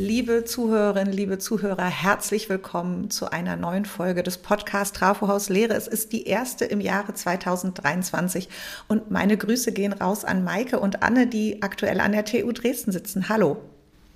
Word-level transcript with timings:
Liebe 0.00 0.46
Zuhörerinnen, 0.46 1.12
liebe 1.12 1.36
Zuhörer, 1.36 1.84
herzlich 1.84 2.48
willkommen 2.48 3.10
zu 3.10 3.30
einer 3.30 3.56
neuen 3.56 3.84
Folge 3.84 4.22
des 4.22 4.38
Podcasts 4.38 4.98
Trafohaus 4.98 5.50
Lehre. 5.50 5.74
Es 5.74 5.86
ist 5.86 6.14
die 6.14 6.24
erste 6.24 6.64
im 6.64 6.80
Jahre 6.80 7.12
2023 7.12 8.48
und 8.88 9.10
meine 9.10 9.36
Grüße 9.36 9.72
gehen 9.72 9.92
raus 9.92 10.24
an 10.24 10.42
Maike 10.42 10.80
und 10.80 11.02
Anne, 11.02 11.26
die 11.26 11.60
aktuell 11.60 12.00
an 12.00 12.12
der 12.12 12.24
TU 12.24 12.50
Dresden 12.50 12.92
sitzen. 12.92 13.28
Hallo. 13.28 13.58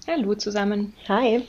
Hallo 0.06 0.34
zusammen. 0.34 0.94
Hi. 1.06 1.46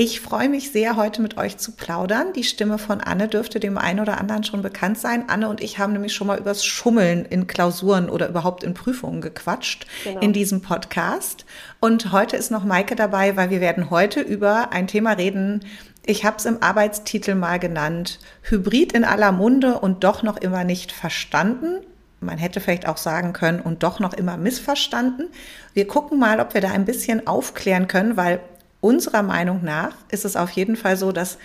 Ich 0.00 0.20
freue 0.20 0.48
mich 0.48 0.70
sehr, 0.70 0.94
heute 0.94 1.20
mit 1.20 1.38
euch 1.38 1.58
zu 1.58 1.72
plaudern. 1.72 2.32
Die 2.32 2.44
Stimme 2.44 2.78
von 2.78 3.00
Anne 3.00 3.26
dürfte 3.26 3.58
dem 3.58 3.76
einen 3.76 3.98
oder 3.98 4.18
anderen 4.18 4.44
schon 4.44 4.62
bekannt 4.62 4.96
sein. 4.96 5.24
Anne 5.26 5.48
und 5.48 5.60
ich 5.60 5.80
haben 5.80 5.92
nämlich 5.92 6.14
schon 6.14 6.28
mal 6.28 6.38
übers 6.38 6.64
Schummeln 6.64 7.24
in 7.24 7.48
Klausuren 7.48 8.08
oder 8.08 8.28
überhaupt 8.28 8.62
in 8.62 8.74
Prüfungen 8.74 9.20
gequatscht 9.20 9.88
genau. 10.04 10.20
in 10.20 10.32
diesem 10.32 10.62
Podcast. 10.62 11.46
Und 11.80 12.12
heute 12.12 12.36
ist 12.36 12.52
noch 12.52 12.62
Maike 12.62 12.94
dabei, 12.94 13.36
weil 13.36 13.50
wir 13.50 13.60
werden 13.60 13.90
heute 13.90 14.20
über 14.20 14.70
ein 14.70 14.86
Thema 14.86 15.14
reden. 15.14 15.64
Ich 16.06 16.24
habe 16.24 16.36
es 16.36 16.46
im 16.46 16.62
Arbeitstitel 16.62 17.34
mal 17.34 17.58
genannt, 17.58 18.20
Hybrid 18.42 18.92
in 18.92 19.02
aller 19.02 19.32
Munde 19.32 19.80
und 19.80 20.04
doch 20.04 20.22
noch 20.22 20.36
immer 20.36 20.62
nicht 20.62 20.92
verstanden 20.92 21.80
man 22.20 22.36
hätte 22.36 22.60
vielleicht 22.60 22.88
auch 22.88 22.96
sagen 22.96 23.32
können 23.32 23.60
und 23.60 23.84
doch 23.84 24.00
noch 24.00 24.12
immer 24.12 24.36
missverstanden. 24.36 25.28
Wir 25.72 25.86
gucken 25.86 26.18
mal, 26.18 26.40
ob 26.40 26.52
wir 26.52 26.60
da 26.60 26.72
ein 26.72 26.84
bisschen 26.84 27.28
aufklären 27.28 27.86
können, 27.86 28.16
weil 28.16 28.40
unserer 28.80 29.22
Meinung 29.22 29.64
nach 29.64 29.96
ist 30.10 30.24
es 30.24 30.36
auf 30.36 30.50
jeden 30.50 30.76
Fall 30.76 30.96
so, 30.96 31.12
dass 31.12 31.38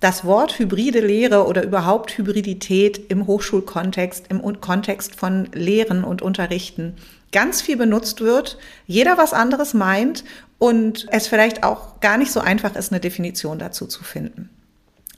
das 0.00 0.24
Wort 0.24 0.58
hybride 0.58 1.00
Lehre 1.00 1.46
oder 1.46 1.64
überhaupt 1.64 2.18
Hybridität 2.18 3.10
im 3.10 3.26
Hochschulkontext, 3.26 4.26
im 4.28 4.60
Kontext 4.60 5.14
von 5.14 5.48
Lehren 5.52 6.04
und 6.04 6.20
Unterrichten 6.20 6.96
ganz 7.32 7.62
viel 7.62 7.76
benutzt 7.76 8.20
wird, 8.20 8.58
jeder 8.86 9.18
was 9.18 9.32
anderes 9.32 9.74
meint 9.74 10.24
und 10.58 11.06
es 11.10 11.26
vielleicht 11.26 11.64
auch 11.64 12.00
gar 12.00 12.16
nicht 12.16 12.30
so 12.30 12.40
einfach 12.40 12.76
ist, 12.76 12.92
eine 12.92 13.00
Definition 13.00 13.58
dazu 13.58 13.86
zu 13.86 14.04
finden. 14.04 14.50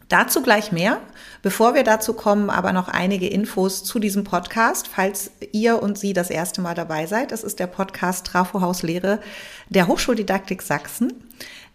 Dazu 0.08 0.40
gleich 0.42 0.70
mehr. 0.70 1.00
Bevor 1.42 1.74
wir 1.74 1.82
dazu 1.82 2.12
kommen, 2.12 2.50
aber 2.50 2.72
noch 2.72 2.88
einige 2.88 3.28
Infos 3.28 3.84
zu 3.84 3.98
diesem 3.98 4.24
Podcast, 4.24 4.88
falls 4.88 5.30
ihr 5.52 5.82
und 5.82 5.98
Sie 5.98 6.12
das 6.12 6.30
erste 6.30 6.60
Mal 6.60 6.74
dabei 6.74 7.06
seid. 7.06 7.32
Das 7.32 7.44
ist 7.44 7.58
der 7.58 7.66
Podcast 7.66 8.26
Trafohaus 8.26 8.82
Lehre 8.82 9.20
der 9.68 9.86
Hochschuldidaktik 9.88 10.62
Sachsen. 10.62 11.12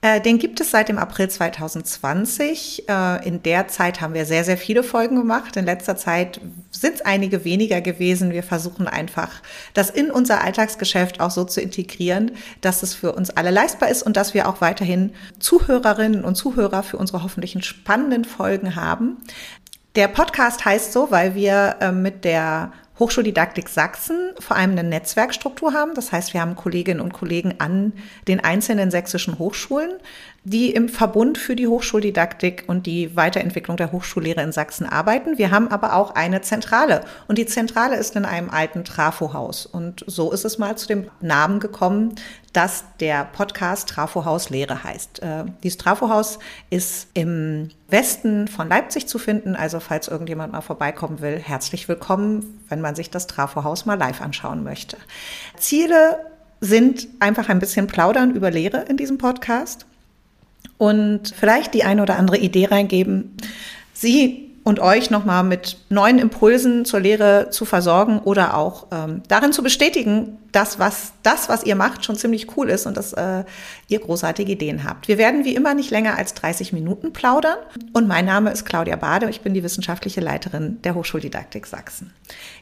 Äh, 0.03 0.19
den 0.19 0.39
gibt 0.39 0.59
es 0.59 0.71
seit 0.71 0.89
dem 0.89 0.97
April 0.97 1.29
2020. 1.29 2.89
Äh, 2.89 3.27
in 3.27 3.43
der 3.43 3.67
Zeit 3.67 4.01
haben 4.01 4.15
wir 4.15 4.25
sehr, 4.25 4.43
sehr 4.43 4.57
viele 4.57 4.81
Folgen 4.81 5.15
gemacht. 5.15 5.55
In 5.57 5.65
letzter 5.65 5.95
Zeit 5.95 6.41
sind 6.71 6.95
es 6.95 7.01
einige 7.01 7.45
weniger 7.45 7.81
gewesen. 7.81 8.31
Wir 8.31 8.41
versuchen 8.41 8.87
einfach, 8.87 9.29
das 9.75 9.91
in 9.91 10.09
unser 10.09 10.43
Alltagsgeschäft 10.43 11.19
auch 11.19 11.29
so 11.29 11.43
zu 11.43 11.61
integrieren, 11.61 12.31
dass 12.61 12.81
es 12.81 12.95
für 12.95 13.13
uns 13.13 13.29
alle 13.29 13.51
leistbar 13.51 13.89
ist 13.89 14.01
und 14.01 14.17
dass 14.17 14.33
wir 14.33 14.49
auch 14.49 14.59
weiterhin 14.59 15.13
Zuhörerinnen 15.37 16.23
und 16.23 16.33
Zuhörer 16.33 16.81
für 16.81 16.97
unsere 16.97 17.21
hoffentlich 17.21 17.63
spannenden 17.63 18.25
Folgen 18.25 18.75
haben. 18.75 19.17
Der 19.95 20.07
Podcast 20.07 20.65
heißt 20.65 20.93
so, 20.93 21.11
weil 21.11 21.35
wir 21.35 21.75
äh, 21.79 21.91
mit 21.91 22.23
der 22.23 22.71
Hochschuldidaktik 23.01 23.67
Sachsen 23.67 24.29
vor 24.39 24.55
allem 24.55 24.71
eine 24.71 24.83
Netzwerkstruktur 24.83 25.73
haben. 25.73 25.95
Das 25.95 26.11
heißt, 26.11 26.33
wir 26.33 26.41
haben 26.41 26.55
Kolleginnen 26.55 27.01
und 27.01 27.13
Kollegen 27.13 27.55
an 27.57 27.93
den 28.27 28.41
einzelnen 28.41 28.91
sächsischen 28.91 29.39
Hochschulen, 29.39 29.91
die 30.43 30.71
im 30.71 30.89
Verbund 30.89 31.37
für 31.37 31.55
die 31.55 31.67
Hochschuldidaktik 31.67 32.63
und 32.65 32.87
die 32.87 33.15
Weiterentwicklung 33.15 33.77
der 33.77 33.91
Hochschullehre 33.91 34.41
in 34.41 34.51
Sachsen 34.51 34.87
arbeiten. 34.87 35.37
Wir 35.37 35.51
haben 35.51 35.67
aber 35.67 35.95
auch 35.95 36.15
eine 36.15 36.41
Zentrale 36.41 37.01
und 37.27 37.37
die 37.37 37.45
Zentrale 37.45 37.95
ist 37.95 38.15
in 38.15 38.25
einem 38.25 38.49
alten 38.49 38.83
Trafohaus. 38.83 39.67
Und 39.67 40.03
so 40.07 40.31
ist 40.31 40.43
es 40.43 40.57
mal 40.57 40.75
zu 40.77 40.87
dem 40.87 41.11
Namen 41.21 41.59
gekommen, 41.59 42.15
dass 42.53 42.85
der 42.99 43.25
Podcast 43.25 43.89
Trafohaus 43.89 44.49
Lehre 44.49 44.83
heißt. 44.83 45.21
Äh, 45.21 45.45
dieses 45.61 45.77
Trafohaus 45.77 46.39
ist 46.71 47.07
im 47.13 47.69
Westen 47.87 48.47
von 48.47 48.67
Leipzig 48.67 49.07
zu 49.07 49.19
finden. 49.19 49.55
Also 49.55 49.79
falls 49.79 50.07
irgendjemand 50.07 50.53
mal 50.53 50.61
vorbeikommen 50.61 51.21
will, 51.21 51.37
herzlich 51.37 51.87
willkommen, 51.87 52.63
wenn 52.67 52.81
man 52.81 52.95
sich 52.95 53.11
das 53.11 53.27
Trafohaus 53.27 53.85
mal 53.85 53.97
live 53.97 54.21
anschauen 54.21 54.63
möchte. 54.63 54.97
Ziele 55.55 56.17
sind 56.61 57.07
einfach 57.19 57.47
ein 57.47 57.59
bisschen 57.59 57.85
plaudern 57.85 58.31
über 58.31 58.49
Lehre 58.49 58.85
in 58.89 58.97
diesem 58.97 59.19
Podcast 59.19 59.85
und 60.77 61.33
vielleicht 61.37 61.73
die 61.73 61.83
eine 61.83 62.01
oder 62.01 62.17
andere 62.17 62.37
Idee 62.37 62.65
reingeben, 62.65 63.37
Sie 63.93 64.51
und 64.63 64.79
euch 64.79 65.09
nochmal 65.09 65.43
mit 65.43 65.77
neuen 65.89 66.19
Impulsen 66.19 66.85
zur 66.85 66.99
Lehre 66.99 67.49
zu 67.49 67.65
versorgen 67.65 68.19
oder 68.19 68.57
auch 68.57 68.87
ähm, 68.91 69.21
darin 69.27 69.53
zu 69.53 69.63
bestätigen, 69.63 70.37
dass 70.51 70.79
was, 70.79 71.13
das, 71.23 71.49
was 71.49 71.63
ihr 71.63 71.75
macht, 71.75 72.03
schon 72.03 72.15
ziemlich 72.15 72.57
cool 72.57 72.69
ist 72.69 72.85
und 72.85 72.97
dass 72.97 73.13
äh, 73.13 73.43
ihr 73.87 73.99
großartige 73.99 74.51
Ideen 74.51 74.83
habt. 74.83 75.07
Wir 75.07 75.17
werden 75.17 75.45
wie 75.45 75.55
immer 75.55 75.73
nicht 75.73 75.91
länger 75.91 76.17
als 76.17 76.33
30 76.33 76.73
Minuten 76.73 77.13
plaudern 77.13 77.57
und 77.93 78.07
mein 78.07 78.25
Name 78.25 78.51
ist 78.51 78.65
Claudia 78.65 78.95
Bade, 78.95 79.29
ich 79.29 79.41
bin 79.41 79.53
die 79.53 79.63
wissenschaftliche 79.63 80.21
Leiterin 80.21 80.81
der 80.83 80.95
Hochschuldidaktik 80.95 81.65
Sachsen. 81.65 82.13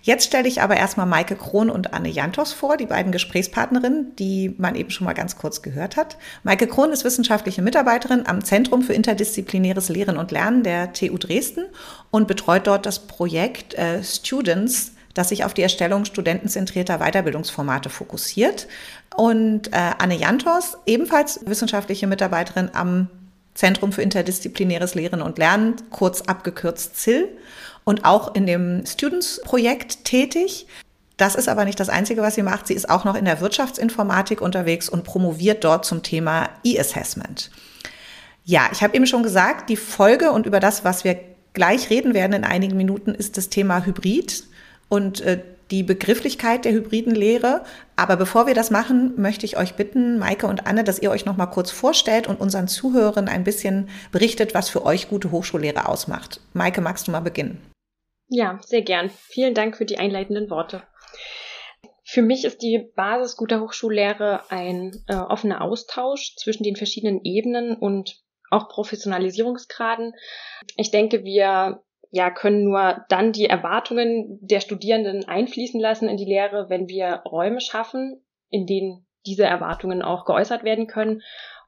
Jetzt 0.01 0.25
stelle 0.25 0.47
ich 0.47 0.61
aber 0.61 0.77
erstmal 0.77 1.05
Maike 1.05 1.35
Krohn 1.35 1.69
und 1.69 1.93
Anne 1.93 2.09
Jantos 2.09 2.53
vor, 2.53 2.77
die 2.77 2.85
beiden 2.85 3.11
Gesprächspartnerinnen, 3.11 4.15
die 4.17 4.55
man 4.57 4.75
eben 4.75 4.89
schon 4.91 5.05
mal 5.05 5.13
ganz 5.13 5.37
kurz 5.37 5.61
gehört 5.61 5.97
hat. 5.97 6.17
Maike 6.43 6.67
Krohn 6.67 6.91
ist 6.91 7.03
wissenschaftliche 7.03 7.61
Mitarbeiterin 7.61 8.25
am 8.27 8.43
Zentrum 8.43 8.81
für 8.81 8.93
interdisziplinäres 8.93 9.89
Lehren 9.89 10.17
und 10.17 10.31
Lernen 10.31 10.63
der 10.63 10.93
TU 10.93 11.17
Dresden 11.17 11.65
und 12.11 12.27
betreut 12.27 12.67
dort 12.67 12.85
das 12.85 12.99
Projekt 12.99 13.73
äh, 13.73 14.03
Students, 14.03 14.93
das 15.19 15.29
sich 15.29 15.43
auf 15.43 15.53
die 15.53 15.61
Erstellung 15.61 16.05
studentenzentrierter 16.05 16.99
Weiterbildungsformate 16.99 17.89
fokussiert. 17.89 18.67
Und 19.15 19.73
äh, 19.73 19.91
Anne 19.97 20.15
Jantos, 20.15 20.77
ebenfalls 20.85 21.41
wissenschaftliche 21.45 22.07
Mitarbeiterin 22.07 22.69
am 22.73 23.09
Zentrum 23.53 23.91
für 23.91 24.01
interdisziplinäres 24.01 24.95
Lehren 24.95 25.21
und 25.21 25.37
Lernen, 25.37 25.75
kurz 25.89 26.21
abgekürzt 26.21 26.95
ZIL, 26.95 27.27
und 27.83 28.05
auch 28.05 28.33
in 28.33 28.45
dem 28.45 28.85
Students-Projekt 28.85 30.05
tätig. 30.05 30.67
Das 31.17 31.35
ist 31.35 31.49
aber 31.49 31.65
nicht 31.65 31.81
das 31.81 31.89
Einzige, 31.89 32.21
was 32.21 32.35
sie 32.35 32.43
macht. 32.43 32.67
Sie 32.67 32.73
ist 32.73 32.89
auch 32.89 33.03
noch 33.03 33.15
in 33.15 33.25
der 33.25 33.41
Wirtschaftsinformatik 33.41 34.39
unterwegs 34.39 34.87
und 34.87 35.03
promoviert 35.03 35.65
dort 35.65 35.83
zum 35.85 36.01
Thema 36.01 36.49
E-Assessment. 36.63 37.51
Ja, 38.45 38.69
ich 38.71 38.81
habe 38.83 38.95
eben 38.95 39.05
schon 39.05 39.23
gesagt, 39.23 39.69
die 39.69 39.75
Folge 39.75 40.31
und 40.31 40.45
über 40.45 40.61
das, 40.61 40.85
was 40.85 41.03
wir 41.03 41.19
gleich 41.53 41.89
reden 41.89 42.13
werden 42.13 42.31
in 42.31 42.43
einigen 42.45 42.77
Minuten, 42.77 43.13
ist 43.13 43.35
das 43.35 43.49
Thema 43.49 43.85
Hybrid 43.85 44.45
und 44.89 45.21
äh, 45.21 45.41
die 45.71 45.83
Begrifflichkeit 45.83 46.65
der 46.65 46.71
hybriden 46.73 47.13
Lehre. 47.13 47.63
Aber 47.95 48.17
bevor 48.17 48.47
wir 48.47 48.55
das 48.55 48.71
machen, 48.71 49.13
möchte 49.17 49.45
ich 49.45 49.57
euch 49.57 49.75
bitten, 49.75 50.17
Maike 50.17 50.47
und 50.47 50.65
Anne, 50.65 50.83
dass 50.83 50.99
ihr 50.99 51.11
euch 51.11 51.25
noch 51.25 51.37
mal 51.37 51.45
kurz 51.45 51.71
vorstellt 51.71 52.27
und 52.27 52.39
unseren 52.39 52.67
Zuhörern 52.67 53.27
ein 53.27 53.43
bisschen 53.43 53.89
berichtet, 54.11 54.53
was 54.53 54.69
für 54.69 54.85
euch 54.85 55.09
gute 55.09 55.31
Hochschullehre 55.31 55.87
ausmacht. 55.87 56.41
Maike, 56.53 56.81
magst 56.81 57.07
du 57.07 57.11
mal 57.11 57.19
beginnen? 57.19 57.61
Ja, 58.27 58.59
sehr 58.65 58.81
gern. 58.81 59.09
Vielen 59.09 59.53
Dank 59.53 59.77
für 59.77 59.85
die 59.85 59.97
einleitenden 59.97 60.49
Worte. 60.49 60.83
Für 62.03 62.21
mich 62.23 62.45
ist 62.45 62.61
die 62.63 62.89
Basis 62.95 63.37
guter 63.37 63.61
Hochschullehre 63.61 64.49
ein 64.49 65.03
äh, 65.07 65.15
offener 65.15 65.61
Austausch 65.61 66.35
zwischen 66.37 66.63
den 66.63 66.75
verschiedenen 66.75 67.21
Ebenen 67.23 67.75
und 67.75 68.19
auch 68.49 68.67
Professionalisierungsgraden. 68.69 70.13
Ich 70.75 70.89
denke, 70.89 71.23
wir 71.23 71.83
ja, 72.11 72.31
können 72.31 72.63
nur 72.63 73.05
dann 73.09 73.31
die 73.31 73.45
Erwartungen 73.45 74.39
der 74.41 74.61
Studierenden 74.61 75.27
einfließen 75.27 75.79
lassen 75.79 76.09
in 76.09 76.17
die 76.17 76.25
Lehre, 76.25 76.69
wenn 76.69 76.87
wir 76.87 77.21
Räume 77.25 77.61
schaffen, 77.61 78.23
in 78.49 78.65
denen 78.65 79.05
diese 79.25 79.43
Erwartungen 79.43 80.01
auch 80.01 80.25
geäußert 80.25 80.63
werden 80.63 80.87
können 80.87 81.21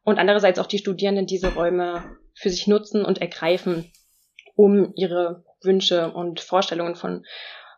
und 0.04 0.18
andererseits 0.18 0.58
auch 0.58 0.68
die 0.68 0.80
Studierenden 0.80 1.28
diese 1.28 1.54
Räume 1.54 2.18
für 2.34 2.50
sich 2.50 2.66
nutzen 2.68 3.06
und 3.06 3.22
ergreifen, 3.22 3.92
um 4.56 4.94
ihre 4.96 5.44
Wünsche 5.62 6.12
und 6.12 6.40
Vorstellungen 6.40 6.96
von 6.96 7.24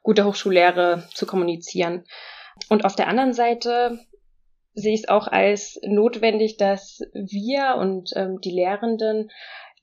guter 0.04 0.26
Hochschullehre 0.26 1.08
zu 1.14 1.26
kommunizieren. 1.26 2.06
Und 2.70 2.86
auf 2.86 2.96
der 2.96 3.08
anderen 3.08 3.34
Seite 3.34 4.00
sehe 4.74 4.94
ich 4.94 5.02
es 5.02 5.10
auch 5.10 5.28
als 5.28 5.80
notwendig, 5.86 6.58
dass 6.58 7.02
wir 7.14 7.76
und 7.78 8.12
ähm, 8.16 8.40
die 8.42 8.52
Lehrenden 8.52 9.30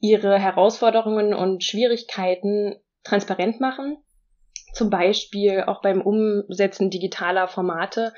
ihre 0.01 0.39
Herausforderungen 0.39 1.35
und 1.35 1.63
Schwierigkeiten 1.63 2.77
transparent 3.05 3.61
machen. 3.61 3.99
Zum 4.73 4.91
Beispiel 4.91 5.65
auch 5.67 5.83
beim 5.83 6.01
Umsetzen 6.01 6.91
digitaler 6.91 7.49
Formate, 7.49 8.13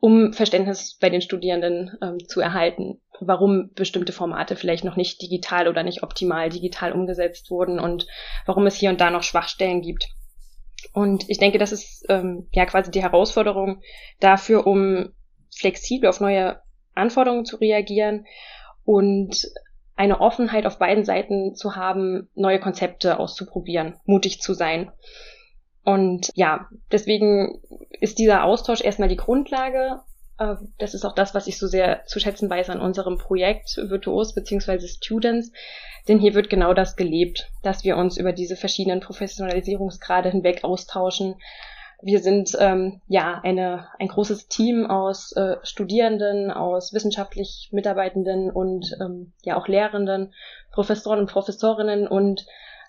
um 0.00 0.32
Verständnis 0.32 0.96
bei 0.98 1.10
den 1.10 1.20
Studierenden 1.20 1.96
ähm, 2.02 2.18
zu 2.26 2.40
erhalten, 2.40 3.00
warum 3.20 3.70
bestimmte 3.74 4.12
Formate 4.12 4.56
vielleicht 4.56 4.84
noch 4.84 4.96
nicht 4.96 5.20
digital 5.20 5.68
oder 5.68 5.82
nicht 5.82 6.02
optimal 6.02 6.48
digital 6.48 6.92
umgesetzt 6.92 7.50
wurden 7.50 7.78
und 7.78 8.06
warum 8.46 8.66
es 8.66 8.76
hier 8.76 8.90
und 8.90 9.00
da 9.00 9.10
noch 9.10 9.22
Schwachstellen 9.22 9.82
gibt. 9.82 10.08
Und 10.92 11.28
ich 11.28 11.38
denke, 11.38 11.58
das 11.58 11.72
ist 11.72 12.06
ähm, 12.08 12.48
ja 12.52 12.64
quasi 12.64 12.90
die 12.90 13.02
Herausforderung 13.02 13.82
dafür, 14.20 14.66
um 14.66 15.12
flexibel 15.54 16.08
auf 16.08 16.20
neue 16.20 16.60
Anforderungen 16.94 17.44
zu 17.44 17.56
reagieren 17.56 18.26
und 18.84 19.46
eine 20.00 20.22
Offenheit 20.22 20.64
auf 20.64 20.78
beiden 20.78 21.04
Seiten 21.04 21.54
zu 21.54 21.76
haben, 21.76 22.30
neue 22.34 22.58
Konzepte 22.58 23.18
auszuprobieren, 23.18 23.96
mutig 24.06 24.40
zu 24.40 24.54
sein. 24.54 24.90
Und 25.84 26.30
ja, 26.34 26.68
deswegen 26.90 27.60
ist 28.00 28.18
dieser 28.18 28.44
Austausch 28.44 28.80
erstmal 28.80 29.10
die 29.10 29.18
Grundlage, 29.18 30.00
äh, 30.38 30.54
das 30.78 30.94
ist 30.94 31.04
auch 31.04 31.14
das, 31.14 31.34
was 31.34 31.48
ich 31.48 31.58
so 31.58 31.66
sehr 31.66 32.06
zu 32.06 32.18
schätzen 32.18 32.48
weiß 32.48 32.70
an 32.70 32.80
unserem 32.80 33.18
Projekt 33.18 33.76
Virtuos 33.76 34.34
bzw. 34.34 34.88
Students, 34.88 35.52
denn 36.08 36.18
hier 36.18 36.32
wird 36.32 36.48
genau 36.48 36.72
das 36.72 36.96
gelebt, 36.96 37.50
dass 37.62 37.84
wir 37.84 37.98
uns 37.98 38.16
über 38.16 38.32
diese 38.32 38.56
verschiedenen 38.56 39.00
Professionalisierungsgrade 39.00 40.30
hinweg 40.30 40.64
austauschen. 40.64 41.34
Wir 42.02 42.20
sind 42.20 42.56
ähm, 42.58 43.00
ja 43.08 43.40
eine, 43.42 43.88
ein 43.98 44.08
großes 44.08 44.48
Team 44.48 44.86
aus 44.86 45.32
äh, 45.32 45.56
Studierenden, 45.62 46.50
aus 46.50 46.92
wissenschaftlich 46.94 47.68
Mitarbeitenden 47.72 48.50
und 48.50 48.96
ähm, 49.00 49.32
ja 49.42 49.56
auch 49.56 49.68
Lehrenden, 49.68 50.32
Professoren 50.72 51.20
und 51.20 51.30
Professorinnen 51.30 52.08
und 52.08 52.46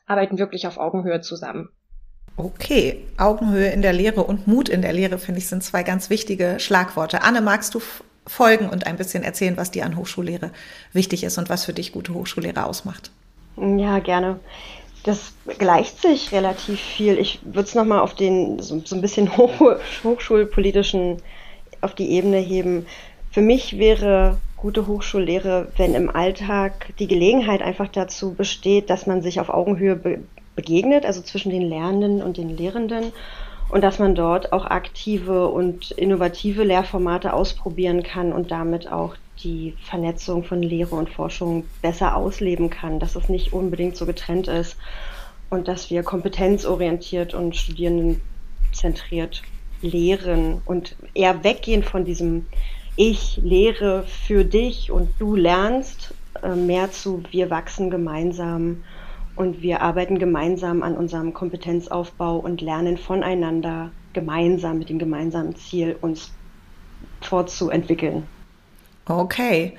arbeiten 0.07 0.37
wirklich 0.37 0.67
auf 0.67 0.77
Augenhöhe 0.77 1.21
zusammen. 1.21 1.69
Okay, 2.37 3.05
Augenhöhe 3.17 3.69
in 3.71 3.81
der 3.81 3.93
Lehre 3.93 4.23
und 4.23 4.47
Mut 4.47 4.69
in 4.69 4.81
der 4.81 4.93
Lehre, 4.93 5.17
finde 5.17 5.39
ich, 5.39 5.47
sind 5.47 5.63
zwei 5.63 5.83
ganz 5.83 6.09
wichtige 6.09 6.59
Schlagworte. 6.59 7.23
Anne, 7.23 7.41
magst 7.41 7.75
du 7.75 7.81
folgen 8.25 8.69
und 8.69 8.87
ein 8.87 8.95
bisschen 8.95 9.23
erzählen, 9.23 9.57
was 9.57 9.71
dir 9.71 9.85
an 9.85 9.97
Hochschullehre 9.97 10.51
wichtig 10.93 11.23
ist 11.23 11.37
und 11.37 11.49
was 11.49 11.65
für 11.65 11.73
dich 11.73 11.91
gute 11.91 12.13
Hochschullehre 12.13 12.65
ausmacht? 12.65 13.11
Ja, 13.57 13.99
gerne. 13.99 14.39
Das 15.03 15.33
gleicht 15.57 16.01
sich 16.01 16.31
relativ 16.31 16.79
viel. 16.79 17.17
Ich 17.17 17.39
würde 17.43 17.61
es 17.61 17.75
nochmal 17.75 17.99
auf 18.01 18.13
den 18.13 18.59
so, 18.59 18.81
so, 18.85 18.95
ein 18.95 19.01
bisschen 19.01 19.35
hoch, 19.37 19.79
hochschulpolitischen, 20.03 21.17
auf 21.81 21.95
die 21.95 22.11
Ebene 22.11 22.37
heben. 22.37 22.85
Für 23.31 23.41
mich 23.41 23.79
wäre 23.79 24.37
gute 24.55 24.85
Hochschullehre, 24.85 25.71
wenn 25.77 25.95
im 25.95 26.09
Alltag 26.15 26.93
die 26.99 27.07
Gelegenheit 27.07 27.63
einfach 27.63 27.87
dazu 27.87 28.35
besteht, 28.35 28.89
dass 28.91 29.07
man 29.07 29.23
sich 29.23 29.39
auf 29.39 29.49
Augenhöhe 29.49 29.95
be 29.95 30.19
begegnet, 30.53 31.05
also 31.05 31.21
zwischen 31.21 31.49
den 31.49 31.61
Lernenden 31.61 32.21
und 32.21 32.35
den 32.35 32.49
Lehrenden 32.49 33.13
und 33.69 33.81
dass 33.85 33.99
man 33.99 34.15
dort 34.15 34.51
auch 34.51 34.65
aktive 34.65 35.47
und 35.47 35.91
innovative 35.91 36.63
Lehrformate 36.63 37.31
ausprobieren 37.31 38.03
kann 38.03 38.33
und 38.33 38.51
damit 38.51 38.91
auch 38.91 39.15
die 39.43 39.75
Vernetzung 39.83 40.43
von 40.43 40.61
Lehre 40.61 40.95
und 40.95 41.09
Forschung 41.09 41.65
besser 41.81 42.15
ausleben 42.15 42.69
kann, 42.69 42.99
dass 42.99 43.15
es 43.15 43.29
nicht 43.29 43.53
unbedingt 43.53 43.95
so 43.95 44.05
getrennt 44.05 44.47
ist 44.47 44.77
und 45.49 45.67
dass 45.67 45.89
wir 45.89 46.03
kompetenzorientiert 46.03 47.33
und 47.33 47.55
studierendenzentriert 47.55 49.43
lehren 49.81 50.61
und 50.65 50.95
eher 51.13 51.43
weggehen 51.43 51.83
von 51.83 52.05
diesem 52.05 52.45
Ich 52.95 53.39
lehre 53.43 54.03
für 54.03 54.45
dich 54.45 54.91
und 54.91 55.09
du 55.19 55.35
lernst, 55.35 56.13
äh, 56.43 56.55
mehr 56.55 56.91
zu 56.91 57.23
wir 57.31 57.49
wachsen 57.49 57.89
gemeinsam 57.89 58.83
und 59.35 59.61
wir 59.61 59.81
arbeiten 59.81 60.19
gemeinsam 60.19 60.83
an 60.83 60.95
unserem 60.95 61.33
Kompetenzaufbau 61.33 62.37
und 62.37 62.61
lernen 62.61 62.97
voneinander 62.97 63.91
gemeinsam 64.13 64.79
mit 64.79 64.89
dem 64.89 64.99
gemeinsamen 64.99 65.55
Ziel, 65.55 65.95
uns 66.01 66.31
fortzuentwickeln. 67.21 68.23
Okay. 69.05 69.77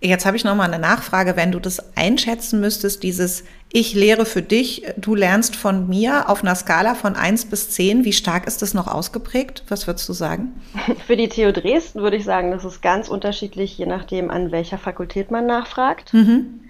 Jetzt 0.00 0.26
habe 0.26 0.36
ich 0.36 0.42
noch 0.42 0.56
mal 0.56 0.64
eine 0.64 0.80
Nachfrage, 0.80 1.36
wenn 1.36 1.52
du 1.52 1.60
das 1.60 1.96
einschätzen 1.96 2.60
müsstest, 2.60 3.04
dieses 3.04 3.44
ich 3.74 3.94
lehre 3.94 4.26
für 4.26 4.42
dich, 4.42 4.84
du 4.98 5.14
lernst 5.14 5.56
von 5.56 5.88
mir 5.88 6.28
auf 6.28 6.42
einer 6.42 6.54
Skala 6.54 6.94
von 6.94 7.16
1 7.16 7.46
bis 7.46 7.70
10, 7.70 8.04
wie 8.04 8.12
stark 8.12 8.46
ist 8.46 8.60
das 8.60 8.74
noch 8.74 8.86
ausgeprägt? 8.86 9.64
Was 9.68 9.86
würdest 9.86 10.06
du 10.10 10.12
sagen? 10.12 10.60
Für 11.06 11.16
die 11.16 11.28
TU 11.28 11.52
Dresden 11.52 12.02
würde 12.02 12.18
ich 12.18 12.24
sagen, 12.24 12.50
das 12.50 12.66
ist 12.66 12.82
ganz 12.82 13.08
unterschiedlich, 13.08 13.78
je 13.78 13.86
nachdem, 13.86 14.30
an 14.30 14.52
welcher 14.52 14.76
Fakultät 14.76 15.30
man 15.30 15.46
nachfragt. 15.46 16.12
Mhm. 16.12 16.60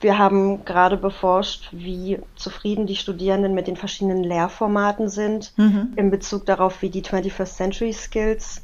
Wir 0.00 0.18
haben 0.18 0.64
gerade 0.64 0.96
beforscht, 0.96 1.70
wie 1.72 2.20
zufrieden 2.36 2.86
die 2.86 2.96
Studierenden 2.96 3.54
mit 3.54 3.66
den 3.66 3.76
verschiedenen 3.76 4.22
Lehrformaten 4.22 5.08
sind 5.08 5.52
mhm. 5.56 5.92
in 5.96 6.10
Bezug 6.10 6.46
darauf, 6.46 6.82
wie 6.82 6.90
die 6.90 7.02
21st 7.02 7.56
Century 7.56 7.92
Skills 7.92 8.62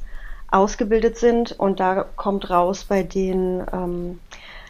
ausgebildet 0.51 1.17
sind. 1.17 1.51
Und 1.53 1.79
da 1.79 2.05
kommt 2.15 2.49
raus, 2.49 2.85
bei 2.85 3.03
den 3.03 3.63
ähm, 3.71 4.19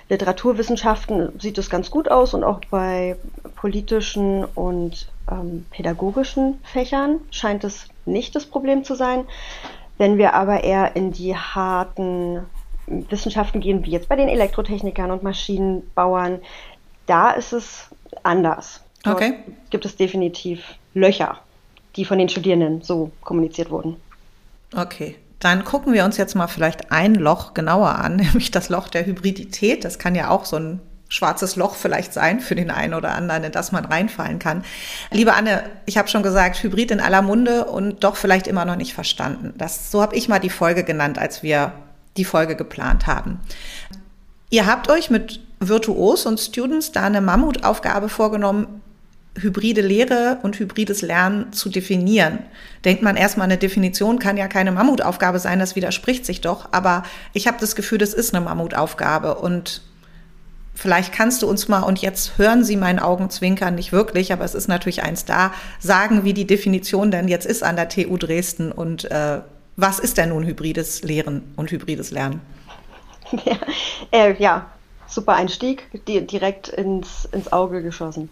Literaturwissenschaften 0.10 1.40
sieht 1.40 1.58
es 1.58 1.70
ganz 1.70 1.90
gut 1.90 2.10
aus 2.10 2.34
und 2.34 2.44
auch 2.44 2.62
bei 2.70 3.16
politischen 3.56 4.46
und 4.46 5.08
ähm, 5.32 5.66
pädagogischen 5.72 6.60
Fächern 6.64 7.20
scheint 7.32 7.64
es 7.64 7.88
nicht 8.06 8.36
das 8.36 8.46
Problem 8.46 8.84
zu 8.84 8.96
sein. 8.96 9.26
Wenn 9.98 10.18
wir 10.18 10.34
aber 10.34 10.64
eher 10.64 10.96
in 10.96 11.12
die 11.12 11.36
harten 11.36 12.46
Wissenschaften 12.86 13.62
gehen, 13.62 13.84
wie 13.86 13.92
jetzt 13.92 14.10
bei 14.10 14.16
den 14.16 14.30
Elektrotechnikern 14.30 15.10
und 15.10 15.24
Maschinenbauern, 15.24 16.40
da 17.08 17.32
ist 17.32 17.54
es 17.54 17.90
anders. 18.22 18.84
Dort 19.04 19.18
okay. 19.18 19.40
gibt 19.70 19.86
es 19.86 19.96
definitiv 19.96 20.76
Löcher, 20.94 21.40
die 21.96 22.06
von 22.06 22.20
den 22.20 22.30
Studierenden 22.30 22.82
so 22.82 23.12
kommuniziert 23.22 23.70
wurden. 23.70 23.98
Okay. 24.76 25.16
Dann 25.40 25.64
gucken 25.64 25.94
wir 25.94 26.06
uns 26.06 26.18
jetzt 26.18 26.36
mal 26.36 26.48
vielleicht 26.48 26.92
ein 26.92 27.16
Loch 27.16 27.54
genauer 27.54 27.96
an, 27.96 28.16
nämlich 28.18 28.52
das 28.52 28.70
Loch 28.70 28.88
der 28.88 29.06
Hybridität. 29.06 29.84
Das 29.84 30.00
kann 30.00 30.16
ja 30.16 30.30
auch 30.30 30.46
so 30.46 30.58
ein 30.58 30.82
schwarzes 31.08 31.56
Loch 31.56 31.76
vielleicht 31.76 32.14
sein 32.14 32.40
für 32.40 32.56
den 32.56 32.72
einen 32.72 32.94
oder 32.94 33.14
anderen, 33.14 33.44
in 33.44 33.52
das 33.52 33.72
man 33.72 33.86
reinfallen 33.86 34.40
kann. 34.40 34.64
Liebe 35.12 35.34
Anne, 35.34 35.64
ich 35.86 35.98
habe 35.98 36.08
schon 36.08 36.24
gesagt, 36.24 36.62
Hybrid 36.64 36.92
in 36.92 37.00
aller 37.00 37.22
Munde 37.22 37.66
und 37.66 38.04
doch 38.04 38.16
vielleicht 38.16 38.48
immer 38.48 38.66
noch 38.66 38.76
nicht 38.76 38.94
verstanden. 38.94 39.54
Das, 39.58 39.92
so 39.92 40.02
habe 40.02 40.16
ich 40.16 40.28
mal 40.28 40.40
die 40.40 40.50
Folge 40.50 40.84
genannt, 40.84 41.20
als 41.20 41.44
wir 41.44 41.74
die 42.18 42.26
Folge 42.26 42.56
geplant 42.56 43.08
haben. 43.08 43.40
Ihr 44.50 44.66
habt 44.66 44.90
euch 44.90 45.10
mit 45.10 45.42
Virtuos 45.60 46.26
und 46.26 46.40
Students 46.40 46.92
da 46.92 47.04
eine 47.04 47.22
Mammutaufgabe 47.22 48.10
vorgenommen, 48.10 48.82
hybride 49.40 49.82
Lehre 49.82 50.40
und 50.44 50.60
hybrides 50.60 51.02
Lernen 51.02 51.52
zu 51.52 51.70
definieren. 51.70 52.40
Denkt 52.86 53.04
man 53.04 53.18
erstmal, 53.18 53.46
eine 53.46 53.58
Definition 53.58 54.20
kann 54.20 54.38
ja 54.38 54.48
keine 54.48 54.72
Mammutaufgabe 54.72 55.40
sein, 55.40 55.60
das 55.60 55.76
widerspricht 55.76 56.26
sich 56.26 56.42
doch, 56.42 56.70
aber 56.72 57.04
ich 57.34 57.48
habe 57.48 57.58
das 57.60 57.76
Gefühl, 57.76 57.98
das 57.98 58.14
ist 58.14 58.34
eine 58.34 58.46
Mammutaufgabe 58.46 59.36
und 59.36 59.82
vielleicht 60.74 61.14
kannst 61.14 61.42
du 61.42 61.50
uns 61.50 61.68
mal, 61.68 61.82
und 61.82 62.00
jetzt 62.02 62.38
hören 62.38 62.64
Sie 62.64 62.78
meinen 62.78 63.00
Augenzwinkern 63.00 63.76
nicht 63.76 63.92
wirklich, 63.92 64.32
aber 64.32 64.46
es 64.46 64.56
ist 64.56 64.68
natürlich 64.68 65.04
eins 65.04 65.26
da, 65.26 65.54
sagen, 65.80 66.24
wie 66.24 66.34
die 66.34 66.48
Definition 66.48 67.12
denn 67.12 67.28
jetzt 67.28 67.46
ist 67.46 67.64
an 67.64 67.76
der 67.76 67.90
TU 67.90 68.18
Dresden 68.18 68.72
und 68.72 69.10
äh, 69.12 69.42
was 69.78 70.00
ist 70.00 70.18
denn 70.18 70.30
nun 70.30 70.46
hybrides 70.46 71.04
Lehren 71.04 71.44
und 71.56 71.72
hybrides 71.72 72.12
Lernen? 72.12 72.42
Ja, 73.44 73.58
äh, 74.12 74.36
ja 74.38 74.68
super 75.08 75.34
Einstieg, 75.34 75.88
direkt 76.06 76.70
ins, 76.70 77.26
ins 77.32 77.52
Auge 77.52 77.82
geschossen. 77.82 78.30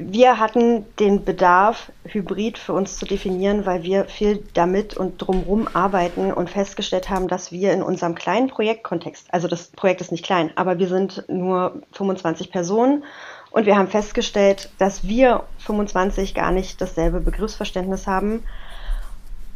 Wir 0.00 0.38
hatten 0.38 0.86
den 1.00 1.24
Bedarf, 1.24 1.90
Hybrid 2.04 2.56
für 2.56 2.72
uns 2.72 2.98
zu 2.98 3.04
definieren, 3.04 3.66
weil 3.66 3.82
wir 3.82 4.04
viel 4.04 4.44
damit 4.54 4.96
und 4.96 5.18
drumherum 5.18 5.66
arbeiten 5.72 6.32
und 6.32 6.48
festgestellt 6.48 7.10
haben, 7.10 7.26
dass 7.26 7.50
wir 7.50 7.72
in 7.72 7.82
unserem 7.82 8.14
kleinen 8.14 8.46
Projektkontext, 8.46 9.26
also 9.34 9.48
das 9.48 9.66
Projekt 9.66 10.00
ist 10.00 10.12
nicht 10.12 10.24
klein, 10.24 10.52
aber 10.54 10.78
wir 10.78 10.86
sind 10.86 11.24
nur 11.26 11.82
25 11.94 12.52
Personen. 12.52 13.02
Und 13.50 13.66
wir 13.66 13.76
haben 13.76 13.88
festgestellt, 13.88 14.70
dass 14.78 15.02
wir 15.02 15.42
25 15.58 16.32
gar 16.32 16.52
nicht 16.52 16.80
dasselbe 16.80 17.18
Begriffsverständnis 17.18 18.06
haben. 18.06 18.44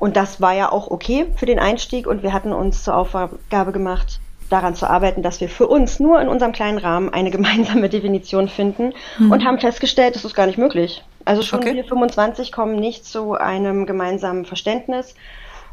Und 0.01 0.17
das 0.17 0.41
war 0.41 0.55
ja 0.55 0.73
auch 0.73 0.91
okay 0.91 1.27
für 1.37 1.47
den 1.47 1.61
Einstieg. 1.61 2.09
Und 2.09 2.25
wir 2.25 2.33
hatten 2.33 2.53
uns 2.53 2.83
zur 2.83 2.97
Aufgabe 2.97 3.71
gemacht, 3.71 4.19
daran 4.53 4.75
zu 4.75 4.87
arbeiten, 4.87 5.23
dass 5.23 5.41
wir 5.41 5.49
für 5.49 5.67
uns 5.67 5.99
nur 5.99 6.21
in 6.21 6.29
unserem 6.29 6.53
kleinen 6.53 6.79
Rahmen 6.79 7.13
eine 7.13 7.31
gemeinsame 7.37 7.89
Definition 7.89 8.49
finden 8.49 8.93
mhm. 9.19 9.33
und 9.33 9.45
haben 9.45 9.59
festgestellt, 9.59 10.15
das 10.15 10.25
ist 10.25 10.35
gar 10.35 10.47
nicht 10.47 10.59
möglich. 10.59 11.03
Also 11.25 11.43
schon 11.43 11.61
okay. 11.61 11.75
wir 11.75 11.85
25 11.85 12.53
kommen 12.53 12.77
nicht 12.77 13.05
zu 13.05 13.35
einem 13.35 13.87
gemeinsamen 13.87 14.45
Verständnis. 14.45 15.15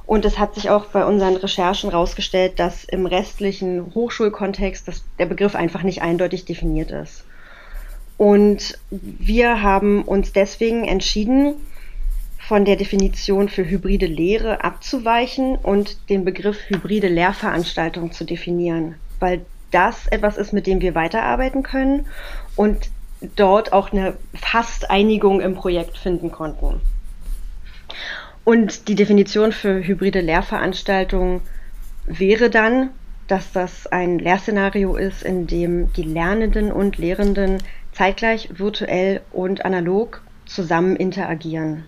Und 0.05 0.25
es 0.25 0.39
hat 0.39 0.55
sich 0.55 0.71
auch 0.71 0.85
bei 0.85 1.05
unseren 1.05 1.35
Recherchen 1.35 1.91
herausgestellt, 1.91 2.59
dass 2.59 2.83
im 2.83 3.05
restlichen 3.05 3.93
Hochschulkontext 3.93 4.87
das, 4.87 5.03
der 5.19 5.27
Begriff 5.27 5.53
einfach 5.53 5.83
nicht 5.83 6.01
eindeutig 6.01 6.45
definiert 6.45 6.89
ist. 6.89 7.25
Und 8.17 8.79
wir 8.89 9.61
haben 9.61 10.01
uns 10.01 10.33
deswegen 10.33 10.83
entschieden, 10.83 11.55
von 12.49 12.65
der 12.65 12.77
Definition 12.77 13.47
für 13.47 13.63
hybride 13.63 14.07
Lehre 14.07 14.63
abzuweichen 14.63 15.55
und 15.55 16.09
den 16.09 16.25
Begriff 16.25 16.57
hybride 16.67 17.07
Lehrveranstaltung 17.07 18.11
zu 18.11 18.23
definieren, 18.23 18.95
weil 19.19 19.45
das 19.69 20.07
etwas 20.07 20.35
ist, 20.35 20.51
mit 20.51 20.65
dem 20.65 20.81
wir 20.81 20.95
weiterarbeiten 20.95 21.61
können 21.61 22.07
und 22.55 22.89
dort 23.35 23.71
auch 23.71 23.91
eine 23.91 24.17
fast 24.33 24.89
Einigung 24.89 25.41
im 25.41 25.53
Projekt 25.53 25.99
finden 25.99 26.31
konnten. 26.31 26.81
Und 28.43 28.87
die 28.87 28.95
Definition 28.95 29.51
für 29.51 29.83
hybride 29.85 30.21
Lehrveranstaltung 30.21 31.41
wäre 32.07 32.49
dann, 32.49 32.89
dass 33.27 33.51
das 33.51 33.85
ein 33.85 34.17
Lehrszenario 34.17 34.95
ist, 34.95 35.21
in 35.21 35.45
dem 35.45 35.93
die 35.93 36.01
Lernenden 36.01 36.71
und 36.71 36.97
Lehrenden 36.97 37.59
zeitgleich 37.91 38.49
virtuell 38.57 39.21
und 39.31 39.65
analog 39.65 40.23
zusammen 40.47 40.95
interagieren. 40.95 41.83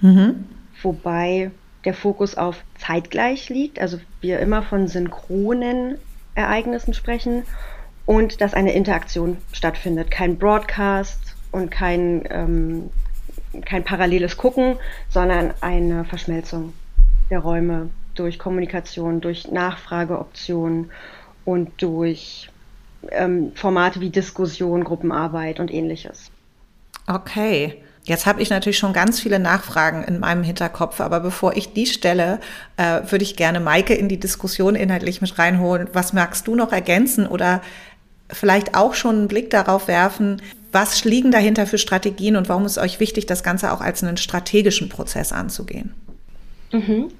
Mhm. 0.00 0.44
Wobei 0.82 1.50
der 1.84 1.94
Fokus 1.94 2.36
auf 2.36 2.62
zeitgleich 2.78 3.48
liegt, 3.48 3.80
also 3.80 3.98
wir 4.20 4.40
immer 4.40 4.62
von 4.62 4.88
synchronen 4.88 5.96
Ereignissen 6.34 6.94
sprechen 6.94 7.44
und 8.06 8.40
dass 8.40 8.54
eine 8.54 8.72
Interaktion 8.72 9.38
stattfindet. 9.52 10.10
Kein 10.10 10.38
Broadcast 10.38 11.36
und 11.52 11.70
kein, 11.70 12.24
ähm, 12.30 12.90
kein 13.64 13.84
paralleles 13.84 14.36
Gucken, 14.36 14.76
sondern 15.08 15.54
eine 15.60 16.04
Verschmelzung 16.04 16.72
der 17.30 17.40
Räume 17.40 17.90
durch 18.14 18.38
Kommunikation, 18.38 19.20
durch 19.20 19.50
Nachfrageoptionen 19.50 20.90
und 21.44 21.70
durch 21.82 22.50
ähm, 23.10 23.52
Formate 23.54 24.00
wie 24.00 24.10
Diskussion, 24.10 24.84
Gruppenarbeit 24.84 25.60
und 25.60 25.72
ähnliches. 25.72 26.30
Okay. 27.06 27.82
Jetzt 28.10 28.26
habe 28.26 28.42
ich 28.42 28.50
natürlich 28.50 28.76
schon 28.76 28.92
ganz 28.92 29.20
viele 29.20 29.38
Nachfragen 29.38 30.02
in 30.02 30.18
meinem 30.18 30.42
Hinterkopf, 30.42 31.00
aber 31.00 31.20
bevor 31.20 31.56
ich 31.56 31.74
die 31.74 31.86
stelle, 31.86 32.40
äh, 32.76 33.02
würde 33.08 33.22
ich 33.22 33.36
gerne 33.36 33.60
Maike 33.60 33.94
in 33.94 34.08
die 34.08 34.18
Diskussion 34.18 34.74
inhaltlich 34.74 35.20
mit 35.20 35.38
reinholen. 35.38 35.86
Was 35.92 36.12
magst 36.12 36.48
du 36.48 36.56
noch 36.56 36.72
ergänzen 36.72 37.24
oder 37.24 37.62
vielleicht 38.28 38.74
auch 38.74 38.94
schon 38.94 39.14
einen 39.14 39.28
Blick 39.28 39.50
darauf 39.50 39.86
werfen, 39.86 40.42
was 40.72 41.04
liegen 41.04 41.30
dahinter 41.30 41.68
für 41.68 41.78
Strategien 41.78 42.34
und 42.34 42.48
warum 42.48 42.66
ist 42.66 42.78
euch 42.78 42.98
wichtig, 42.98 43.26
das 43.26 43.44
Ganze 43.44 43.70
auch 43.70 43.80
als 43.80 44.02
einen 44.02 44.16
strategischen 44.16 44.88
Prozess 44.88 45.30
anzugehen? 45.30 45.94
Mhm. 46.72 47.12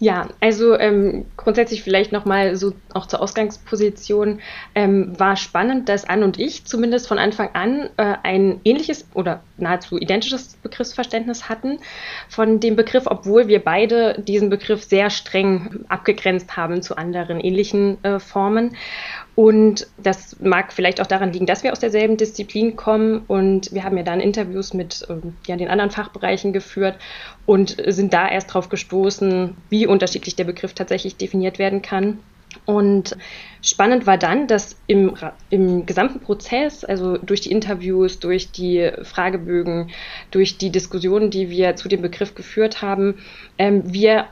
Ja, 0.00 0.28
also 0.40 0.78
ähm, 0.78 1.24
grundsätzlich 1.36 1.82
vielleicht 1.82 2.12
nochmal 2.12 2.54
so 2.54 2.72
auch 2.94 3.06
zur 3.06 3.20
Ausgangsposition 3.20 4.40
ähm, 4.76 5.18
war 5.18 5.34
spannend, 5.34 5.88
dass 5.88 6.08
Anne 6.08 6.24
und 6.24 6.38
ich 6.38 6.64
zumindest 6.64 7.08
von 7.08 7.18
Anfang 7.18 7.50
an 7.54 7.90
äh, 7.96 8.14
ein 8.22 8.60
ähnliches 8.64 9.08
oder 9.14 9.42
nahezu 9.56 9.98
identisches 9.98 10.56
Begriffsverständnis 10.62 11.48
hatten 11.48 11.80
von 12.28 12.60
dem 12.60 12.76
Begriff, 12.76 13.04
obwohl 13.06 13.48
wir 13.48 13.58
beide 13.58 14.22
diesen 14.22 14.50
Begriff 14.50 14.84
sehr 14.84 15.10
streng 15.10 15.84
abgegrenzt 15.88 16.56
haben 16.56 16.80
zu 16.80 16.96
anderen 16.96 17.40
ähnlichen 17.40 18.02
äh, 18.04 18.20
Formen. 18.20 18.76
Und 19.34 19.86
das 19.98 20.40
mag 20.40 20.72
vielleicht 20.72 21.00
auch 21.00 21.06
daran 21.06 21.32
liegen, 21.32 21.46
dass 21.46 21.62
wir 21.62 21.70
aus 21.70 21.78
derselben 21.78 22.16
Disziplin 22.16 22.74
kommen. 22.74 23.22
Und 23.28 23.72
wir 23.72 23.84
haben 23.84 23.96
ja 23.96 24.02
dann 24.02 24.18
Interviews 24.18 24.74
mit 24.74 25.06
ähm, 25.08 25.36
ja, 25.46 25.56
den 25.56 25.68
anderen 25.68 25.92
Fachbereichen 25.92 26.52
geführt 26.52 26.98
und 27.46 27.76
sind 27.86 28.12
da 28.12 28.28
erst 28.28 28.50
darauf 28.50 28.68
gestoßen, 28.68 29.56
wie 29.70 29.86
unterschiedlich 29.88 30.36
der 30.36 30.44
Begriff 30.44 30.74
tatsächlich 30.74 31.16
definiert 31.16 31.58
werden 31.58 31.82
kann. 31.82 32.18
Und 32.64 33.16
spannend 33.62 34.06
war 34.06 34.18
dann, 34.18 34.46
dass 34.46 34.76
im, 34.86 35.14
im 35.50 35.86
gesamten 35.86 36.20
Prozess, 36.20 36.84
also 36.84 37.18
durch 37.18 37.42
die 37.42 37.52
Interviews, 37.52 38.20
durch 38.20 38.50
die 38.50 38.90
Fragebögen, 39.02 39.90
durch 40.30 40.58
die 40.58 40.70
Diskussionen, 40.70 41.30
die 41.30 41.50
wir 41.50 41.76
zu 41.76 41.88
dem 41.88 42.02
Begriff 42.02 42.34
geführt 42.34 42.80
haben, 42.80 43.18
ähm, 43.58 43.82
wir 43.92 44.26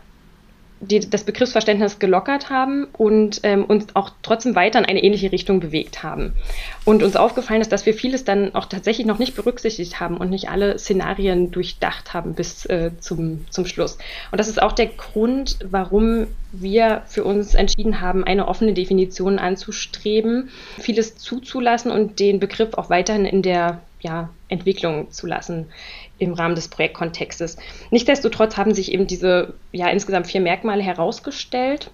die 0.80 1.00
das 1.00 1.25
Begriffsverständnis 1.25 1.99
gelockert 1.99 2.50
haben 2.50 2.87
und 2.92 3.40
ähm, 3.45 3.64
uns 3.64 3.87
auch 3.95 4.11
trotzdem 4.23 4.54
weiter 4.54 4.78
in 4.78 4.85
eine 4.85 5.02
ähnliche 5.02 5.33
Richtung 5.33 5.59
bewegt 5.59 6.02
haben. 6.02 6.35
Und 6.85 7.02
uns 7.02 7.16
aufgefallen 7.16 7.62
ist, 7.62 7.73
dass 7.73 7.87
wir 7.87 7.95
vieles 7.95 8.25
dann 8.25 8.54
auch 8.54 8.66
tatsächlich 8.66 9.06
noch 9.06 9.18
nicht 9.18 9.35
berücksichtigt 9.35 10.00
haben 10.00 10.18
und 10.18 10.28
nicht 10.28 10.50
alle 10.50 10.78
Szenarien 10.78 11.50
durchdacht 11.50 12.12
haben 12.12 12.35
bis 12.35 12.66
äh, 12.66 12.90
zum, 13.00 13.47
zum 13.49 13.64
Schluss. 13.64 13.97
Und 14.30 14.38
das 14.38 14.49
ist 14.49 14.61
auch 14.61 14.73
der 14.73 14.87
Grund, 14.87 15.59
warum 15.64 16.26
wir 16.52 17.02
für 17.06 17.25
uns 17.25 17.54
entschieden 17.54 18.00
haben, 18.02 18.25
eine 18.25 18.47
offene 18.47 18.75
Definition 18.75 19.38
anzustreben, 19.38 20.50
vieles 20.78 21.16
zuzulassen 21.16 21.90
und 21.90 22.21
den 22.21 22.38
Begriff 22.38 22.75
auch 22.75 22.90
weiterhin 22.90 23.25
in 23.25 23.42
der 23.42 23.80
ja, 24.00 24.28
Entwicklung 24.49 25.11
zu 25.11 25.26
lassen 25.26 25.66
im 26.18 26.32
Rahmen 26.32 26.54
des 26.54 26.68
Projektkontextes. 26.68 27.56
Nichtsdestotrotz 27.90 28.56
haben 28.56 28.75
sich 28.75 28.92
eben 28.92 29.06
diese 29.06 29.54
ja 29.73 29.88
insgesamt 29.88 30.26
vier 30.26 30.40
Merkmale 30.40 30.82
herausgestellt. 30.82 31.90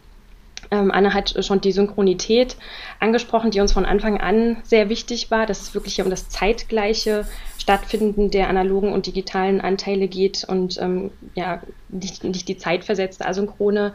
Ähm, 0.71 0.91
Anne 0.91 1.12
hat 1.12 1.45
schon 1.45 1.61
die 1.61 1.73
Synchronität 1.73 2.57
angesprochen, 3.00 3.50
die 3.50 3.61
uns 3.61 3.73
von 3.73 3.85
Anfang 3.85 4.19
an 4.21 4.59
sehr 4.62 4.88
wichtig 4.88 5.31
war, 5.31 5.45
dass 5.45 5.61
es 5.61 5.75
wirklich 5.75 6.00
um 6.00 6.09
das 6.09 6.29
zeitgleiche 6.29 7.26
Stattfinden 7.59 8.31
der 8.31 8.49
analogen 8.49 8.93
und 8.93 9.07
digitalen 9.07 9.61
Anteile 9.61 10.09
geht 10.09 10.45
und 10.45 10.81
ähm, 10.81 11.11
ja 11.35 11.62
nicht, 11.88 12.25
nicht 12.25 12.49
die 12.49 12.57
zeitversetzte 12.57 13.26
asynchrone 13.26 13.95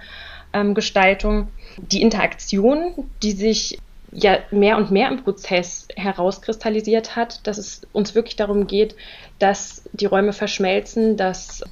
ähm, 0.53 0.73
Gestaltung. 0.73 1.47
Die 1.77 2.01
Interaktion, 2.01 3.09
die 3.23 3.31
sich 3.31 3.79
ja 4.11 4.39
mehr 4.51 4.77
und 4.77 4.91
mehr 4.91 5.09
im 5.09 5.23
Prozess 5.23 5.87
herauskristallisiert 5.95 7.15
hat, 7.15 7.45
dass 7.45 7.57
es 7.57 7.81
uns 7.91 8.15
wirklich 8.15 8.35
darum 8.35 8.67
geht, 8.67 8.95
dass 9.39 9.83
die 9.93 10.05
Räume 10.05 10.33
verschmelzen, 10.33 11.17
dass 11.17 11.63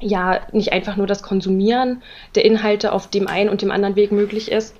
ja 0.00 0.40
nicht 0.52 0.72
einfach 0.72 0.96
nur 0.96 1.06
das 1.06 1.22
Konsumieren 1.22 2.02
der 2.34 2.44
Inhalte 2.44 2.92
auf 2.92 3.08
dem 3.08 3.28
einen 3.28 3.50
und 3.50 3.62
dem 3.62 3.70
anderen 3.70 3.96
Weg 3.96 4.12
möglich 4.12 4.50
ist. 4.50 4.76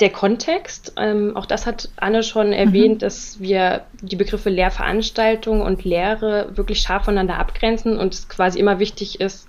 Der 0.00 0.10
Kontext, 0.10 0.94
ähm, 0.96 1.36
auch 1.36 1.46
das 1.46 1.66
hat 1.66 1.88
Anne 1.96 2.22
schon 2.22 2.52
erwähnt, 2.52 2.96
mhm. 2.96 2.98
dass 2.98 3.40
wir 3.40 3.84
die 4.00 4.16
Begriffe 4.16 4.50
Lehrveranstaltung 4.50 5.60
und 5.60 5.84
Lehre 5.84 6.56
wirklich 6.56 6.80
scharf 6.80 7.04
voneinander 7.04 7.38
abgrenzen 7.38 7.98
und 7.98 8.12
es 8.12 8.28
quasi 8.28 8.58
immer 8.58 8.78
wichtig 8.80 9.20
ist, 9.20 9.46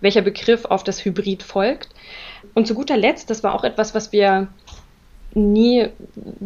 welcher 0.00 0.22
Begriff 0.22 0.66
auf 0.66 0.84
das 0.84 1.04
Hybrid 1.04 1.42
folgt. 1.42 1.88
Und 2.54 2.66
zu 2.66 2.74
guter 2.74 2.96
Letzt, 2.96 3.30
das 3.30 3.42
war 3.42 3.54
auch 3.54 3.64
etwas, 3.64 3.94
was 3.94 4.12
wir 4.12 4.48
nie 5.34 5.88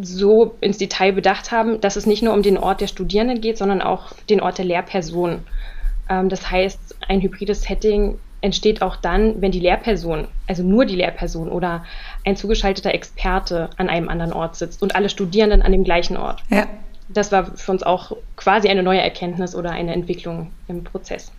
so 0.01 0.55
ins 0.61 0.77
Detail 0.77 1.13
bedacht 1.13 1.51
haben, 1.51 1.79
dass 1.81 1.95
es 1.95 2.05
nicht 2.05 2.23
nur 2.23 2.33
um 2.33 2.41
den 2.41 2.57
Ort 2.57 2.81
der 2.81 2.87
Studierenden 2.87 3.41
geht, 3.41 3.57
sondern 3.57 3.81
auch 3.81 4.11
den 4.29 4.41
Ort 4.41 4.57
der 4.57 4.65
Lehrperson. 4.65 5.43
Ähm, 6.09 6.29
das 6.29 6.49
heißt, 6.49 6.95
ein 7.07 7.21
hybrides 7.21 7.63
Setting 7.63 8.19
entsteht 8.41 8.81
auch 8.81 8.97
dann, 8.97 9.41
wenn 9.41 9.51
die 9.51 9.61
Lehrperson, 9.61 10.27
also 10.47 10.63
nur 10.63 10.85
die 10.85 10.97
Lehrperson 10.97 11.49
oder 11.49 11.85
ein 12.25 12.35
zugeschalteter 12.35 12.93
Experte 12.93 13.69
an 13.77 13.87
einem 13.87 14.09
anderen 14.09 14.33
Ort 14.33 14.57
sitzt 14.57 14.83
und 14.83 14.95
alle 14.95 15.07
Studierenden 15.07 15.61
an 15.61 15.71
dem 15.71 15.85
gleichen 15.85 16.17
Ort. 16.17 16.43
Ja. 16.49 16.67
Das 17.07 17.31
war 17.31 17.45
für 17.45 17.71
uns 17.71 17.83
auch 17.83 18.15
quasi 18.35 18.67
eine 18.67 18.83
neue 18.83 19.01
Erkenntnis 19.01 19.55
oder 19.55 19.71
eine 19.71 19.93
Entwicklung 19.93 20.51
im 20.67 20.83
Prozess. 20.83 21.31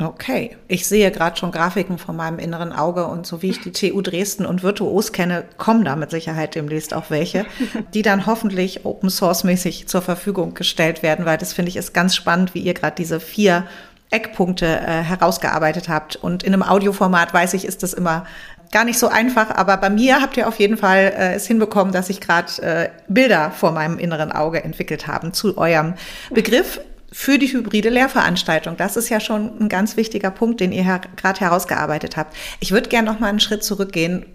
Okay, 0.00 0.56
ich 0.68 0.86
sehe 0.86 1.10
gerade 1.10 1.36
schon 1.36 1.50
Grafiken 1.50 1.98
vor 1.98 2.14
meinem 2.14 2.38
inneren 2.38 2.72
Auge 2.72 3.06
und 3.06 3.26
so 3.26 3.42
wie 3.42 3.50
ich 3.50 3.60
die 3.60 3.72
TU 3.72 4.00
Dresden 4.00 4.46
und 4.46 4.62
Virtuos 4.62 5.10
kenne, 5.10 5.44
kommen 5.56 5.84
da 5.84 5.96
mit 5.96 6.12
Sicherheit 6.12 6.54
demnächst 6.54 6.94
auch 6.94 7.10
welche, 7.10 7.46
die 7.94 8.02
dann 8.02 8.26
hoffentlich 8.26 8.84
Open 8.84 9.10
Source 9.10 9.42
mäßig 9.42 9.88
zur 9.88 10.02
Verfügung 10.02 10.54
gestellt 10.54 11.02
werden, 11.02 11.26
weil 11.26 11.36
das 11.36 11.52
finde 11.52 11.70
ich 11.70 11.76
ist 11.76 11.94
ganz 11.94 12.14
spannend, 12.14 12.54
wie 12.54 12.60
ihr 12.60 12.74
gerade 12.74 12.94
diese 12.94 13.18
vier 13.18 13.64
Eckpunkte 14.10 14.66
äh, 14.66 15.02
herausgearbeitet 15.02 15.88
habt. 15.88 16.14
Und 16.14 16.44
in 16.44 16.52
einem 16.52 16.62
Audioformat 16.62 17.34
weiß 17.34 17.54
ich, 17.54 17.64
ist 17.64 17.82
das 17.82 17.92
immer 17.92 18.24
gar 18.70 18.84
nicht 18.84 18.98
so 18.98 19.08
einfach, 19.08 19.50
aber 19.50 19.76
bei 19.78 19.90
mir 19.90 20.20
habt 20.20 20.36
ihr 20.36 20.46
auf 20.46 20.58
jeden 20.58 20.76
Fall 20.76 21.12
äh, 21.16 21.34
es 21.34 21.46
hinbekommen, 21.46 21.92
dass 21.92 22.08
ich 22.08 22.20
gerade 22.20 22.62
äh, 22.62 22.88
Bilder 23.08 23.50
vor 23.50 23.72
meinem 23.72 23.98
inneren 23.98 24.30
Auge 24.30 24.62
entwickelt 24.62 25.06
haben 25.06 25.32
zu 25.32 25.58
eurem 25.58 25.94
Begriff 26.30 26.80
für 27.10 27.38
die 27.38 27.52
hybride 27.52 27.88
Lehrveranstaltung. 27.88 28.76
Das 28.76 28.96
ist 28.96 29.08
ja 29.08 29.20
schon 29.20 29.60
ein 29.60 29.68
ganz 29.68 29.96
wichtiger 29.96 30.30
Punkt, 30.30 30.60
den 30.60 30.72
ihr 30.72 30.84
her 30.84 31.00
gerade 31.16 31.40
herausgearbeitet 31.40 32.16
habt. 32.16 32.36
Ich 32.60 32.72
würde 32.72 32.88
gerne 32.88 33.10
noch 33.10 33.20
mal 33.20 33.28
einen 33.28 33.40
Schritt 33.40 33.64
zurückgehen. 33.64 34.26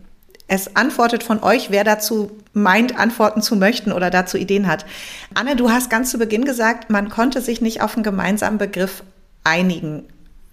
Es 0.48 0.75
antwortet 0.75 1.24
von 1.24 1.42
euch, 1.42 1.72
wer 1.72 1.84
dazu 1.84 2.32
meint, 2.53 3.00
antworten 3.00 3.42
zu 3.42 3.56
möchten 3.56 3.92
oder 3.92 4.10
dazu 4.10 4.38
Ideen 4.38 4.68
hat. 4.68 4.86
Anne, 5.34 5.56
du 5.56 5.72
hast 5.72 5.89
ganz 5.89 6.12
zu 6.12 6.18
Beginn 6.18 6.46
gesagt, 6.46 6.89
man 6.89 7.10
konnte 7.10 7.42
sich 7.42 7.62
nicht 7.62 7.82
auf 7.82 7.96
einen 7.96 8.03
gemeinsamen 8.03 8.58
Begriff 8.58 9.03
einigen. 9.44 10.03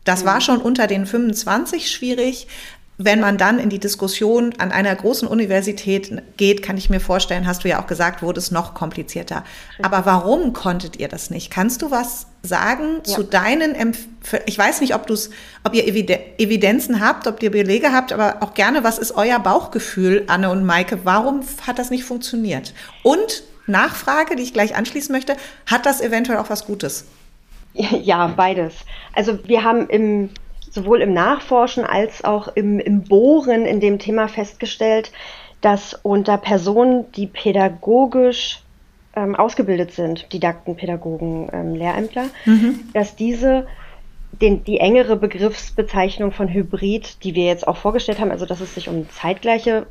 Das 0.05 0.25
war 0.25 0.37
mhm. 0.37 0.41
schon 0.41 0.63
unter 0.63 0.87
den 0.87 1.07
25 1.07 1.91
schwierig 1.91 2.47
wenn 3.03 3.21
man 3.21 3.39
dann 3.39 3.59
in 3.59 3.71
die 3.71 3.79
Diskussion 3.79 4.53
an 4.59 4.73
einer 4.73 4.95
großen 4.95 5.27
Universität 5.27 6.23
geht, 6.37 6.63
kann 6.63 6.77
ich 6.77 6.91
mir 6.91 7.01
vorstellen, 7.01 7.47
hast 7.47 7.65
du 7.65 7.69
ja 7.69 7.83
auch 7.83 7.87
gesagt, 7.87 8.23
wurde 8.23 8.39
es 8.39 8.51
noch 8.51 8.75
komplizierter. 8.75 9.43
Aber 9.81 10.05
warum 10.05 10.53
konntet 10.53 10.97
ihr 10.97 11.09
das 11.09 11.31
nicht? 11.31 11.51
Kannst 11.51 11.81
du 11.81 11.91
was 11.91 12.27
sagen 12.43 12.97
ja. 12.97 13.03
zu 13.05 13.23
deinen 13.23 13.75
Empf 13.75 14.07
ich 14.45 14.59
weiß 14.59 14.83
nicht, 14.83 14.95
ob 14.95 15.07
du's, 15.07 15.31
ob 15.65 15.75
ihr 15.75 15.89
Evidenzen 15.89 17.01
habt, 17.01 17.27
ob 17.27 17.43
ihr 17.43 17.51
Belege 17.51 17.91
habt, 17.91 18.13
aber 18.13 18.37
auch 18.41 18.53
gerne, 18.53 18.85
was 18.85 18.99
ist 18.99 19.13
euer 19.13 19.39
Bauchgefühl, 19.39 20.25
Anne 20.27 20.51
und 20.51 20.67
Maike? 20.67 21.01
Warum 21.05 21.41
hat 21.67 21.79
das 21.79 21.89
nicht 21.89 22.05
funktioniert? 22.05 22.75
Und 23.03 23.45
Nachfrage, 23.67 24.37
die 24.37 24.43
ich 24.43 24.53
gleich 24.53 24.77
anschließen 24.77 25.11
möchte, 25.11 25.37
hat 25.65 25.87
das 25.87 26.03
eventuell 26.03 26.39
auch 26.39 26.51
was 26.51 26.67
Gutes? 26.67 27.07
Ja, 27.73 28.27
beides. 28.27 28.75
Also 29.15 29.39
wir 29.47 29.65
haben 29.65 29.89
im 29.89 30.29
sowohl 30.71 31.03
im 31.03 31.13
Nachforschen 31.13 31.85
als 31.85 32.25
auch 32.25 32.49
im, 32.49 32.79
im 32.79 33.03
Bohren 33.03 33.67
in 33.67 33.81
dem 33.81 33.99
Thema 33.99 34.29
festgestellt, 34.29 35.13
dass 35.61 35.95
unter 36.03 36.39
Personen, 36.39 37.11
die 37.13 37.27
pädagogisch 37.27 38.63
ähm, 39.15 39.35
ausgebildet 39.35 39.93
sind, 39.93 40.33
Didakten, 40.33 40.77
Pädagogen, 40.77 41.49
ähm, 41.53 41.75
Lehrämtler, 41.75 42.27
mhm. 42.47 42.81
dass 42.95 43.17
diese 43.17 43.67
den, 44.41 44.65
die 44.65 44.79
engere 44.79 45.17
Begriffsbezeichnung 45.17 46.33
von 46.33 46.49
Hybrid, 46.49 47.25
die 47.25 47.35
wir 47.35 47.45
jetzt 47.45 47.67
auch 47.67 47.77
vorgestellt 47.77 48.21
haben, 48.21 48.31
also 48.31 48.47
dass 48.47 48.61
es 48.61 48.75
sich 48.75 48.89
um 48.89 49.09
zeitgleiche 49.11 49.87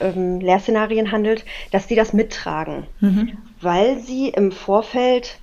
ähm, 0.00 0.40
Lehrszenarien 0.40 1.12
handelt, 1.12 1.44
dass 1.70 1.86
die 1.86 1.94
das 1.94 2.12
mittragen, 2.12 2.86
mhm. 3.00 3.38
weil 3.60 4.00
sie 4.00 4.28
im 4.28 4.52
Vorfeld 4.52 5.38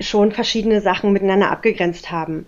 schon 0.00 0.32
verschiedene 0.32 0.80
Sachen 0.80 1.12
miteinander 1.12 1.50
abgegrenzt 1.50 2.10
haben. 2.10 2.46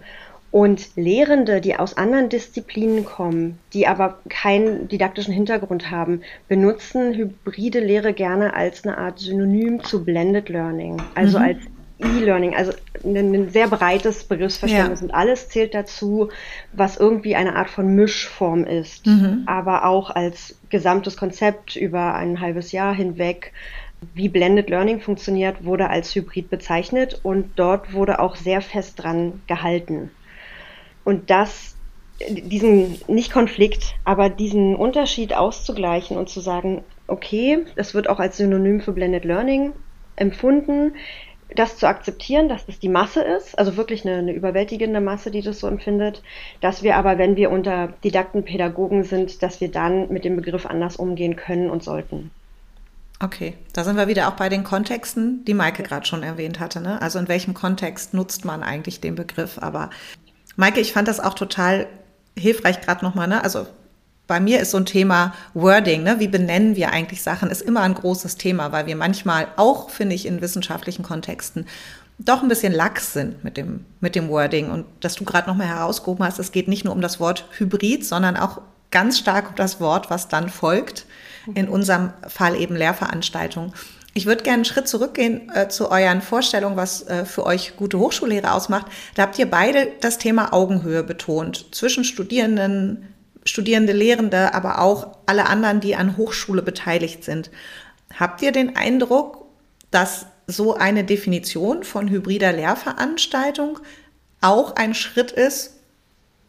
Und 0.51 0.97
Lehrende, 0.97 1.61
die 1.61 1.77
aus 1.77 1.97
anderen 1.97 2.29
Disziplinen 2.29 3.05
kommen, 3.05 3.59
die 3.73 3.87
aber 3.87 4.19
keinen 4.29 4.89
didaktischen 4.89 5.33
Hintergrund 5.33 5.93
haben, 5.93 6.23
benutzen 6.49 7.15
hybride 7.15 7.79
Lehre 7.79 8.13
gerne 8.13 8.55
als 8.55 8.85
eine 8.85 8.99
Art 8.99 9.21
Synonym 9.21 9.85
zu 9.85 10.05
Blended 10.05 10.49
Learning, 10.49 11.01
also 11.15 11.39
mhm. 11.39 11.45
als 11.45 11.59
E-Learning, 12.03 12.57
also 12.57 12.73
ein, 13.05 13.51
sehr 13.51 13.69
breites 13.69 14.25
Begriffsverständnis 14.25 15.01
ja. 15.01 15.05
und 15.05 15.15
alles 15.15 15.49
zählt 15.51 15.75
dazu, 15.75 16.31
was 16.73 16.97
irgendwie 16.97 17.37
eine 17.37 17.57
Art 17.57 17.71
von 17.71 17.95
Mischform 17.95 18.65
ist, 18.65 19.07
mhm. 19.07 19.45
aber 19.47 19.85
auch 19.85 20.11
als 20.11 20.59
gesamtes 20.71 21.17
Konzept 21.17 21.77
über 21.77 22.15
ein 22.15 22.41
halbes 22.41 22.73
Jahr 22.73 22.95
hinweg. 22.95 23.53
Wie 24.15 24.31
Blended 24.31 24.71
Learning 24.71 25.01
funktioniert, 25.01 25.65
wurde 25.65 25.91
als 25.91 26.15
Hybrid 26.15 26.49
bezeichnet 26.49 27.21
und 27.23 27.53
dort 27.57 27.93
wurde 27.93 28.19
auch 28.19 28.35
sehr 28.35 28.63
fest 28.63 29.03
dran 29.03 29.43
gehalten. 29.47 30.11
Und 31.05 31.31
das, 31.31 31.75
diesen, 32.29 33.01
nicht 33.09 33.33
Konflikt, 33.33 33.95
aber 34.05 34.29
diesen 34.29 34.77
Unterschied 34.77 35.35
auszugleichen 35.35 36.17
und 36.17 36.29
zu 36.29 36.41
sagen, 36.41 36.85
okay, 37.07 37.65
das 37.77 37.95
wird 37.95 38.09
auch 38.09 38.21
als 38.21 38.37
Synonym 38.37 38.81
für 38.81 38.93
Blended 38.93 39.25
Learning 39.25 39.73
empfunden 40.17 40.93
das 41.57 41.77
zu 41.77 41.87
akzeptieren, 41.87 42.49
dass 42.49 42.67
das 42.67 42.79
die 42.79 42.89
Masse 42.89 43.23
ist, 43.23 43.59
also 43.59 43.77
wirklich 43.77 44.07
eine, 44.07 44.19
eine, 44.19 44.33
überwältigende 44.33 45.01
Masse, 45.01 45.31
die 45.31 45.43
das 45.43 45.61
so 45.61 45.67
empfindet, 45.67 46.23
dass 46.61 46.83
wir 46.83 46.97
aber, 46.97 47.19
wenn 47.19 47.37
wir 47.37 47.51
unter 47.51 47.89
Didakten, 48.05 48.45
Pädagogen 48.45 49.05
sind, 49.05 49.43
dass 49.43 49.61
wir 49.61 49.71
dann 49.71 50.13
mit 50.13 50.25
dem 50.25 50.37
Begriff 50.37 50.67
anders 50.67 50.97
umgehen 50.97 51.37
können 51.37 51.71
und 51.71 51.83
sollten. 51.83 52.31
Okay, 53.23 53.55
da 53.75 53.85
sind 53.85 53.97
wir 53.97 54.09
wieder 54.09 54.29
auch 54.29 54.37
bei 54.37 54.49
den 54.49 54.65
Kontexten, 54.65 55.45
die 55.45 55.53
Maike 55.53 55.83
gerade 55.83 56.07
schon 56.07 56.23
erwähnt 56.23 56.59
hatte. 56.59 56.81
Ne? 56.81 57.03
Also 57.03 57.19
in 57.19 57.29
welchem 57.29 57.53
Kontext 57.53 58.15
nutzt 58.15 58.47
man 58.47 58.63
eigentlich 58.63 59.01
den 59.01 59.15
Begriff? 59.15 59.59
Aber 59.61 59.91
Maike, 60.57 60.81
ich 60.81 60.93
fand 60.93 61.09
das 61.09 61.21
auch 61.21 61.35
total 61.35 61.87
hilfreich 62.37 62.81
gerade 62.81 63.05
nochmal. 63.05 63.29
Ne? 63.29 63.43
Also 63.43 63.67
bei 64.27 64.41
mir 64.41 64.61
ist 64.61 64.71
so 64.71 64.77
ein 64.77 64.87
Thema 64.87 65.35
Wording, 65.55 66.03
ne? 66.03 66.21
wie 66.21 66.29
benennen 66.29 66.77
wir 66.77 66.93
eigentlich 66.93 67.23
Sachen, 67.23 67.51
ist 67.51 67.63
immer 67.63 67.81
ein 67.81 67.95
großes 67.95 68.37
Thema, 68.37 68.71
weil 68.73 68.87
wir 68.87 68.97
manchmal 68.97 69.49
auch, 69.57 69.91
finde 69.91 70.15
ich, 70.15 70.27
in 70.27 70.41
wissenschaftlichen 70.41 71.03
Kontexten 71.03 71.67
doch 72.19 72.43
ein 72.43 72.49
bisschen 72.49 72.73
lax 72.73 73.13
sind 73.13 73.43
mit 73.43 73.57
dem, 73.57 73.87
mit 74.01 74.15
dem 74.15 74.29
Wording. 74.29 74.71
Und 74.71 74.87
dass 75.01 75.15
du 75.15 75.25
gerade 75.25 75.49
nochmal 75.49 75.69
herausgehoben 75.69 76.25
hast, 76.25 76.39
es 76.39 76.53
geht 76.53 76.69
nicht 76.69 76.85
nur 76.85 76.95
um 76.95 77.01
das 77.01 77.19
Wort 77.19 77.47
Hybrid, 77.59 78.05
sondern 78.07 78.37
auch 78.37 78.61
ganz 78.91 79.19
stark 79.19 79.51
um 79.51 79.57
das 79.57 79.81
Wort, 79.81 80.11
was 80.11 80.29
dann 80.29 80.49
folgt. 80.49 81.07
In 81.55 81.69
unserem 81.69 82.13
Fall 82.29 82.55
eben 82.55 82.77
Lehrveranstaltungen. 82.77 83.73
Ich 84.21 84.27
würde 84.27 84.43
gerne 84.43 84.57
einen 84.57 84.65
Schritt 84.67 84.87
zurückgehen 84.87 85.51
äh, 85.55 85.69
zu 85.69 85.91
euren 85.91 86.21
Vorstellungen, 86.21 86.77
was 86.77 87.09
äh, 87.09 87.25
für 87.25 87.47
euch 87.47 87.77
gute 87.79 87.99
Hochschullehre 87.99 88.53
ausmacht. 88.53 88.85
Da 89.15 89.23
habt 89.23 89.39
ihr 89.39 89.51
beide 89.51 89.93
das 90.03 90.19
Thema 90.19 90.53
Augenhöhe 90.53 91.03
betont 91.03 91.75
zwischen 91.75 92.05
Studierenden, 92.05 93.15
Studierende, 93.47 93.95
Lehrende, 93.95 94.53
aber 94.53 94.83
auch 94.83 95.17
alle 95.25 95.47
anderen, 95.47 95.81
die 95.81 95.97
an 95.97 96.19
Hochschule 96.19 96.61
beteiligt 96.61 97.25
sind. 97.25 97.51
Habt 98.15 98.43
ihr 98.43 98.53
den 98.53 98.77
Eindruck, 98.77 99.47
dass 99.91 100.27
so 100.47 100.75
eine 100.75 101.03
Definition 101.05 101.83
von 101.83 102.11
hybrider 102.11 102.53
Lehrveranstaltung 102.53 103.79
auch 104.43 104.77
ein 104.77 104.93
Schritt 104.93 105.33
ist, 105.33 105.77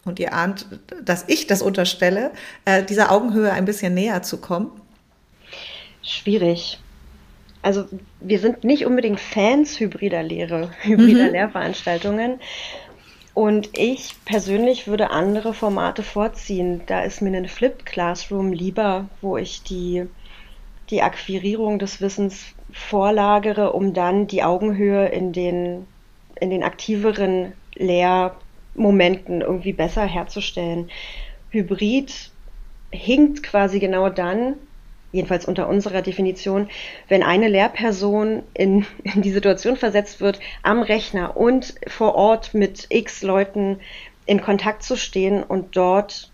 und 0.04 0.20
ihr 0.20 0.34
ahnt, 0.34 0.66
dass 1.02 1.24
ich 1.28 1.48
das 1.48 1.62
unterstelle, 1.62 2.32
äh, 2.66 2.84
dieser 2.84 3.14
Augenhöhe 3.14 3.54
ein 3.54 3.64
bisschen 3.64 3.94
näher 3.94 4.24
zu 4.24 4.40
kommen? 4.40 4.72
Schwierig. 6.04 6.78
Also 7.62 7.86
wir 8.20 8.40
sind 8.40 8.64
nicht 8.64 8.86
unbedingt 8.86 9.20
Fans 9.20 9.80
hybrider 9.80 10.24
Lehre, 10.24 10.72
hybrider 10.82 11.28
mhm. 11.28 11.32
Lehrveranstaltungen. 11.32 12.40
Und 13.34 13.78
ich 13.78 14.16
persönlich 14.26 14.88
würde 14.88 15.12
andere 15.12 15.54
Formate 15.54 16.04
vorziehen. 16.04 16.82
Da 16.88 17.02
ist 17.02 17.22
mir 17.22 17.36
ein 17.36 17.48
Flipped 17.48 17.86
Classroom 17.86 18.52
lieber, 18.52 19.08
wo 19.22 19.38
ich 19.38 19.64
die, 19.64 20.06
die 20.90 21.02
Akquirierung 21.02 21.80
des 21.80 22.02
Wissens 22.02 22.44
vorlagere, 22.74 23.72
um 23.72 23.94
dann 23.94 24.28
die 24.28 24.44
Augenhöhe 24.44 25.08
in 25.08 25.32
den, 25.32 25.88
in 26.40 26.50
den 26.50 26.64
aktiveren 26.64 27.54
Lehrmomenten 27.76 29.42
irgendwie 29.42 29.74
besser 29.74 30.06
herzustellen. 30.06 30.90
Hybrid 31.52 32.32
hinkt 32.92 33.44
quasi 33.44 33.80
genau 33.80 34.10
dann, 34.10 34.56
jedenfalls 35.12 35.46
unter 35.46 35.68
unserer 35.68 36.02
Definition, 36.02 36.70
wenn 37.08 37.24
eine 37.24 37.48
Lehrperson 37.48 38.44
in, 38.54 38.86
in, 39.04 39.22
die 39.22 39.32
Situation 39.32 39.78
versetzt 39.78 40.22
wird, 40.22 40.40
am 40.64 40.82
Rechner 40.82 41.38
und 41.38 41.76
vor 41.88 42.16
Ort 42.16 42.54
mit 42.54 42.88
x 42.90 43.22
Leuten 43.22 43.80
in 44.26 44.42
Kontakt 44.42 44.84
zu 44.84 44.96
stehen 44.96 45.44
und 45.44 45.76
dort 45.76 46.32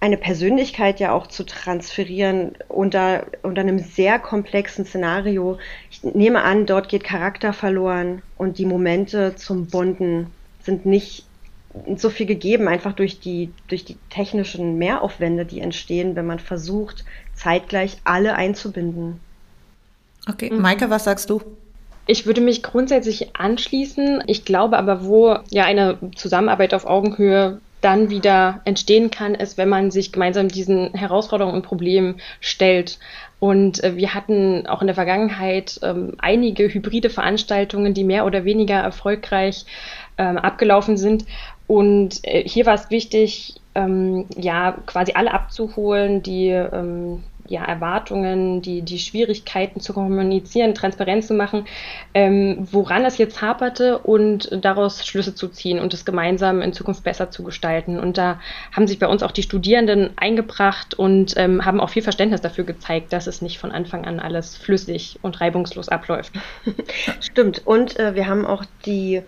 eine 0.00 0.16
Persönlichkeit 0.16 0.98
ja 0.98 1.12
auch 1.12 1.28
zu 1.28 1.44
transferieren 1.44 2.56
unter, 2.68 3.24
unter 3.42 3.60
einem 3.60 3.78
sehr 3.78 4.18
komplexen 4.18 4.84
Szenario. 4.84 5.58
Ich 5.92 6.02
nehme 6.02 6.42
an, 6.42 6.66
dort 6.66 6.88
geht 6.88 7.04
Charakter 7.04 7.52
verloren 7.52 8.20
und 8.36 8.58
die 8.58 8.66
Momente 8.66 9.36
zum 9.36 9.68
Bonden 9.68 10.26
sind 10.60 10.86
nicht 10.86 11.24
so 11.96 12.10
viel 12.10 12.26
gegeben, 12.26 12.68
einfach 12.68 12.92
durch 12.92 13.20
die, 13.20 13.50
durch 13.68 13.84
die 13.84 13.96
technischen 14.10 14.76
Mehraufwände, 14.76 15.44
die 15.44 15.60
entstehen, 15.60 16.16
wenn 16.16 16.26
man 16.26 16.38
versucht, 16.38 17.04
zeitgleich 17.34 17.98
alle 18.04 18.34
einzubinden. 18.34 19.20
Okay, 20.28 20.50
mhm. 20.50 20.60
Maike, 20.60 20.90
was 20.90 21.04
sagst 21.04 21.30
du? 21.30 21.42
Ich 22.06 22.26
würde 22.26 22.40
mich 22.40 22.62
grundsätzlich 22.62 23.36
anschließen. 23.36 24.24
Ich 24.26 24.44
glaube 24.44 24.76
aber, 24.78 25.04
wo 25.04 25.38
ja 25.50 25.64
eine 25.64 25.98
Zusammenarbeit 26.16 26.74
auf 26.74 26.84
Augenhöhe 26.84 27.60
dann 27.80 28.10
wieder 28.10 28.60
entstehen 28.64 29.10
kann, 29.10 29.34
ist, 29.34 29.58
wenn 29.58 29.68
man 29.68 29.90
sich 29.90 30.12
gemeinsam 30.12 30.48
diesen 30.48 30.94
Herausforderungen 30.94 31.56
und 31.56 31.62
Problemen 31.62 32.20
stellt. 32.40 32.98
Und 33.40 33.82
äh, 33.82 33.96
wir 33.96 34.14
hatten 34.14 34.66
auch 34.68 34.80
in 34.80 34.86
der 34.86 34.94
Vergangenheit 34.94 35.80
ähm, 35.82 36.14
einige 36.18 36.72
hybride 36.72 37.10
Veranstaltungen, 37.10 37.92
die 37.92 38.04
mehr 38.04 38.24
oder 38.24 38.44
weniger 38.44 38.76
erfolgreich 38.76 39.66
ähm, 40.16 40.38
abgelaufen 40.38 40.96
sind. 40.96 41.24
Und 41.66 42.20
äh, 42.22 42.48
hier 42.48 42.66
war 42.66 42.74
es 42.74 42.90
wichtig, 42.90 43.56
ähm, 43.74 44.26
ja, 44.36 44.76
quasi 44.86 45.12
alle 45.14 45.32
abzuholen, 45.32 46.22
die 46.22 46.48
ähm, 46.48 47.22
ja, 47.48 47.64
Erwartungen, 47.64 48.62
die, 48.62 48.82
die 48.82 48.98
Schwierigkeiten 48.98 49.80
zu 49.80 49.92
kommunizieren, 49.92 50.74
transparent 50.74 51.24
zu 51.24 51.34
machen, 51.34 51.66
ähm, 52.14 52.66
woran 52.70 53.04
es 53.04 53.18
jetzt 53.18 53.42
haperte 53.42 53.98
und 53.98 54.48
daraus 54.64 55.06
Schlüsse 55.06 55.34
zu 55.34 55.48
ziehen 55.48 55.78
und 55.78 55.92
es 55.92 56.04
gemeinsam 56.04 56.62
in 56.62 56.72
Zukunft 56.72 57.04
besser 57.04 57.30
zu 57.30 57.42
gestalten. 57.42 57.98
Und 57.98 58.16
da 58.16 58.40
haben 58.72 58.86
sich 58.86 58.98
bei 58.98 59.06
uns 59.06 59.22
auch 59.22 59.32
die 59.32 59.42
Studierenden 59.42 60.10
eingebracht 60.16 60.94
und 60.94 61.34
ähm, 61.36 61.64
haben 61.64 61.80
auch 61.80 61.90
viel 61.90 62.02
Verständnis 62.02 62.40
dafür 62.40 62.64
gezeigt, 62.64 63.12
dass 63.12 63.26
es 63.26 63.42
nicht 63.42 63.58
von 63.58 63.72
Anfang 63.72 64.04
an 64.04 64.20
alles 64.20 64.56
flüssig 64.56 65.18
und 65.22 65.40
reibungslos 65.40 65.88
abläuft. 65.88 66.32
Stimmt. 67.20 67.66
Und 67.66 67.98
äh, 67.98 68.14
wir 68.14 68.28
haben 68.28 68.46
auch 68.46 68.64
die 68.86 69.22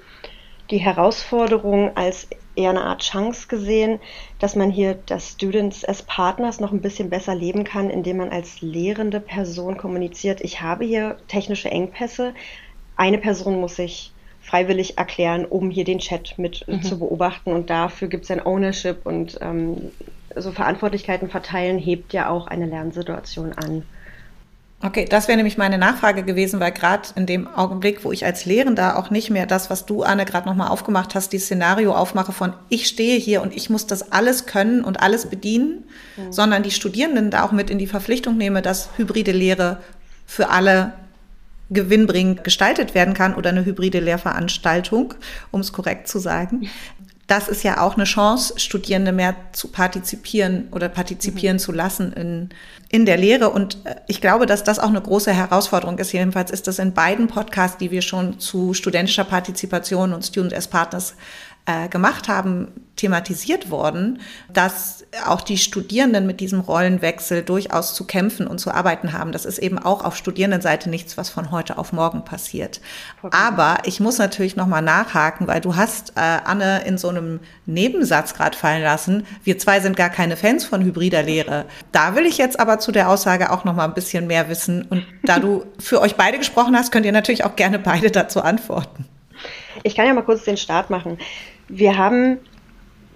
die 0.70 0.78
Herausforderung 0.78 1.96
als 1.96 2.26
eher 2.56 2.70
eine 2.70 2.84
Art 2.84 3.02
Chance 3.02 3.48
gesehen, 3.48 4.00
dass 4.38 4.56
man 4.56 4.70
hier 4.70 4.98
das 5.06 5.30
Students 5.30 5.84
as 5.86 6.02
Partners 6.02 6.60
noch 6.60 6.72
ein 6.72 6.80
bisschen 6.80 7.10
besser 7.10 7.34
leben 7.34 7.64
kann, 7.64 7.90
indem 7.90 8.18
man 8.18 8.30
als 8.30 8.60
lehrende 8.60 9.20
Person 9.20 9.76
kommuniziert. 9.76 10.40
Ich 10.40 10.60
habe 10.60 10.84
hier 10.84 11.16
technische 11.28 11.70
Engpässe. 11.70 12.34
Eine 12.96 13.18
Person 13.18 13.60
muss 13.60 13.76
sich 13.76 14.12
freiwillig 14.40 14.98
erklären, 14.98 15.44
um 15.46 15.70
hier 15.70 15.84
den 15.84 15.98
Chat 15.98 16.38
mit 16.38 16.66
mhm. 16.68 16.82
zu 16.82 16.98
beobachten. 16.98 17.52
Und 17.52 17.70
dafür 17.70 18.08
gibt 18.08 18.24
es 18.24 18.30
ein 18.30 18.44
Ownership 18.44 19.04
und 19.04 19.38
ähm, 19.40 19.90
so 20.36 20.52
Verantwortlichkeiten 20.52 21.28
verteilen 21.28 21.78
hebt 21.78 22.12
ja 22.12 22.28
auch 22.28 22.46
eine 22.46 22.66
Lernsituation 22.66 23.52
an. 23.52 23.84
Okay, 24.84 25.06
das 25.08 25.28
wäre 25.28 25.38
nämlich 25.38 25.56
meine 25.56 25.78
Nachfrage 25.78 26.24
gewesen, 26.24 26.60
weil 26.60 26.70
gerade 26.70 27.08
in 27.16 27.24
dem 27.24 27.48
Augenblick, 27.48 28.04
wo 28.04 28.12
ich 28.12 28.26
als 28.26 28.44
Lehrender 28.44 28.98
auch 28.98 29.08
nicht 29.08 29.30
mehr 29.30 29.46
das, 29.46 29.70
was 29.70 29.86
du, 29.86 30.02
Anne, 30.02 30.26
gerade 30.26 30.46
nochmal 30.46 30.68
aufgemacht 30.68 31.14
hast, 31.14 31.32
die 31.32 31.38
Szenario 31.38 31.94
aufmache 31.94 32.32
von 32.32 32.52
ich 32.68 32.86
stehe 32.86 33.18
hier 33.18 33.40
und 33.40 33.56
ich 33.56 33.70
muss 33.70 33.86
das 33.86 34.12
alles 34.12 34.44
können 34.44 34.84
und 34.84 35.00
alles 35.00 35.30
bedienen, 35.30 35.84
mhm. 36.18 36.30
sondern 36.30 36.62
die 36.62 36.70
Studierenden 36.70 37.30
da 37.30 37.44
auch 37.44 37.52
mit 37.52 37.70
in 37.70 37.78
die 37.78 37.86
Verpflichtung 37.86 38.36
nehme, 38.36 38.60
dass 38.60 38.90
hybride 38.98 39.32
Lehre 39.32 39.78
für 40.26 40.50
alle 40.50 40.92
gewinnbringend 41.70 42.44
gestaltet 42.44 42.94
werden 42.94 43.14
kann 43.14 43.34
oder 43.34 43.48
eine 43.48 43.64
hybride 43.64 44.00
Lehrveranstaltung, 44.00 45.14
um 45.50 45.62
es 45.62 45.72
korrekt 45.72 46.08
zu 46.08 46.18
sagen 46.18 46.68
das 47.26 47.48
ist 47.48 47.62
ja 47.62 47.80
auch 47.80 47.94
eine 47.94 48.04
Chance, 48.04 48.54
Studierende 48.58 49.12
mehr 49.12 49.34
zu 49.52 49.68
partizipieren 49.68 50.68
oder 50.72 50.88
partizipieren 50.88 51.56
mhm. 51.56 51.60
zu 51.60 51.72
lassen 51.72 52.12
in, 52.12 52.50
in 52.90 53.06
der 53.06 53.16
Lehre. 53.16 53.50
Und 53.50 53.78
äh, 53.84 53.96
ich 54.08 54.20
glaube, 54.20 54.46
dass 54.46 54.62
das 54.62 54.78
auch 54.78 54.88
eine 54.88 55.00
große 55.00 55.32
Herausforderung 55.32 55.98
ist. 55.98 56.12
Jedenfalls 56.12 56.50
ist 56.50 56.66
das 56.66 56.78
in 56.78 56.92
beiden 56.92 57.28
Podcasts, 57.28 57.78
die 57.78 57.90
wir 57.90 58.02
schon 58.02 58.38
zu 58.40 58.74
studentischer 58.74 59.24
Partizipation 59.24 60.12
und 60.12 60.24
Student 60.24 60.54
as 60.54 60.68
Partners 60.68 61.14
äh, 61.66 61.88
gemacht 61.88 62.28
haben, 62.28 62.68
thematisiert 62.96 63.70
worden, 63.70 64.20
dass 64.52 65.04
auch 65.26 65.40
die 65.40 65.58
Studierenden 65.58 66.26
mit 66.26 66.40
diesem 66.40 66.60
Rollenwechsel 66.60 67.42
durchaus 67.42 67.94
zu 67.94 68.06
kämpfen 68.06 68.46
und 68.46 68.58
zu 68.58 68.70
arbeiten 68.70 69.12
haben. 69.12 69.32
Das 69.32 69.44
ist 69.44 69.58
eben 69.58 69.78
auch 69.78 70.04
auf 70.04 70.16
Studierendenseite 70.16 70.90
nichts, 70.90 71.16
was 71.16 71.30
von 71.30 71.50
heute 71.50 71.78
auf 71.78 71.92
morgen 71.92 72.24
passiert. 72.24 72.80
Okay. 73.22 73.36
Aber 73.36 73.78
ich 73.84 73.98
muss 73.98 74.18
natürlich 74.18 74.56
nochmal 74.56 74.82
nachhaken, 74.82 75.46
weil 75.46 75.60
du 75.60 75.74
hast 75.74 76.10
äh, 76.16 76.20
Anne 76.20 76.82
in 76.84 76.98
so 76.98 77.08
einem 77.08 77.40
Nebensatz 77.66 78.34
gerade 78.34 78.56
fallen 78.56 78.82
lassen, 78.82 79.26
wir 79.42 79.58
zwei 79.58 79.80
sind 79.80 79.96
gar 79.96 80.10
keine 80.10 80.36
Fans 80.36 80.64
von 80.64 80.84
hybrider 80.84 81.22
Lehre. 81.22 81.64
Da 81.92 82.14
will 82.14 82.26
ich 82.26 82.38
jetzt 82.38 82.60
aber 82.60 82.78
zu 82.78 82.92
der 82.92 83.08
Aussage 83.08 83.50
auch 83.50 83.64
nochmal 83.64 83.88
ein 83.88 83.94
bisschen 83.94 84.26
mehr 84.26 84.48
wissen. 84.48 84.86
Und 84.88 85.04
da 85.24 85.38
du 85.38 85.64
für 85.78 86.00
euch 86.00 86.14
beide 86.14 86.38
gesprochen 86.38 86.76
hast, 86.76 86.92
könnt 86.92 87.06
ihr 87.06 87.12
natürlich 87.12 87.44
auch 87.44 87.56
gerne 87.56 87.78
beide 87.78 88.10
dazu 88.10 88.42
antworten. 88.42 89.06
Ich 89.82 89.96
kann 89.96 90.06
ja 90.06 90.14
mal 90.14 90.22
kurz 90.22 90.44
den 90.44 90.56
Start 90.56 90.90
machen. 90.90 91.18
Wir 91.68 91.96
haben, 91.96 92.38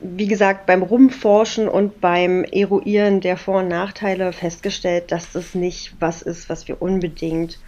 wie 0.00 0.26
gesagt, 0.26 0.66
beim 0.66 0.82
Rumforschen 0.82 1.68
und 1.68 2.00
beim 2.00 2.44
Eruieren 2.44 3.20
der 3.20 3.36
Vor- 3.36 3.60
und 3.60 3.68
Nachteile 3.68 4.32
festgestellt, 4.32 5.12
dass 5.12 5.32
das 5.32 5.54
nicht 5.54 5.94
was 6.00 6.22
ist, 6.22 6.48
was 6.48 6.68
wir 6.68 6.80
unbedingt 6.80 7.58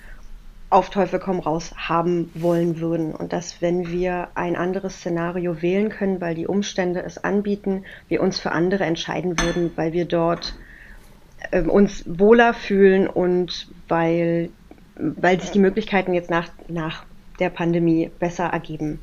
auf 0.70 0.88
Teufel 0.90 1.18
komm 1.18 1.40
raus 1.40 1.74
haben 1.76 2.30
wollen 2.34 2.80
würden. 2.80 3.12
Und 3.12 3.32
dass, 3.32 3.60
wenn 3.60 3.90
wir 3.90 4.28
ein 4.34 4.54
anderes 4.54 4.98
Szenario 4.98 5.60
wählen 5.62 5.90
können, 5.90 6.20
weil 6.20 6.36
die 6.36 6.46
Umstände 6.46 7.02
es 7.02 7.22
anbieten, 7.22 7.84
wir 8.08 8.22
uns 8.22 8.38
für 8.38 8.52
andere 8.52 8.84
entscheiden 8.84 9.38
würden, 9.40 9.72
weil 9.74 9.92
wir 9.92 10.04
dort 10.04 10.54
äh, 11.50 11.62
uns 11.62 12.04
wohler 12.06 12.54
fühlen 12.54 13.08
und 13.08 13.68
weil, 13.88 14.50
weil 14.94 15.40
sich 15.40 15.50
die 15.50 15.58
Möglichkeiten 15.58 16.14
jetzt 16.14 16.30
nach, 16.30 16.48
nach 16.68 17.04
der 17.40 17.50
Pandemie 17.50 18.10
besser 18.20 18.44
ergeben. 18.44 19.00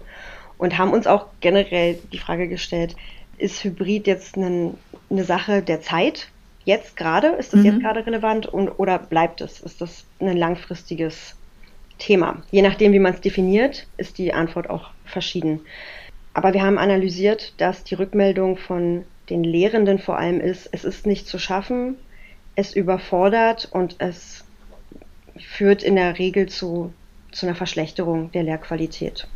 Und 0.57 0.77
haben 0.77 0.91
uns 0.91 1.07
auch 1.07 1.27
generell 1.39 1.99
die 2.11 2.17
Frage 2.17 2.47
gestellt, 2.47 2.95
ist 3.37 3.63
Hybrid 3.63 4.07
jetzt 4.07 4.35
eine, 4.37 4.73
eine 5.09 5.23
Sache 5.23 5.61
der 5.61 5.81
Zeit? 5.81 6.29
Jetzt 6.65 6.97
gerade? 6.97 7.27
Ist 7.27 7.53
das 7.53 7.61
mhm. 7.61 7.65
jetzt 7.65 7.79
gerade 7.81 8.05
relevant? 8.05 8.47
Und, 8.47 8.69
oder 8.69 8.99
bleibt 8.99 9.41
es? 9.41 9.59
Ist 9.59 9.79
das 9.81 10.05
ein 10.19 10.35
langfristiges 10.35 11.35
Thema? 11.99 12.41
Je 12.51 12.61
nachdem, 12.61 12.91
wie 12.93 12.99
man 12.99 13.13
es 13.13 13.21
definiert, 13.21 13.87
ist 13.97 14.17
die 14.17 14.33
Antwort 14.33 14.69
auch 14.69 14.89
verschieden. 15.05 15.61
Aber 16.33 16.53
wir 16.53 16.61
haben 16.61 16.77
analysiert, 16.77 17.53
dass 17.57 17.83
die 17.83 17.95
Rückmeldung 17.95 18.57
von 18.57 19.05
den 19.29 19.43
Lehrenden 19.43 19.99
vor 19.99 20.17
allem 20.17 20.39
ist, 20.39 20.69
es 20.71 20.83
ist 20.83 21.05
nicht 21.05 21.27
zu 21.27 21.39
schaffen, 21.39 21.97
es 22.55 22.75
überfordert 22.75 23.67
und 23.71 23.95
es 23.99 24.45
führt 25.39 25.83
in 25.83 25.95
der 25.95 26.17
Regel 26.17 26.47
zu, 26.47 26.93
zu 27.31 27.45
einer 27.45 27.55
Verschlechterung 27.55 28.31
der 28.31 28.43
Lehrqualität. 28.43 29.27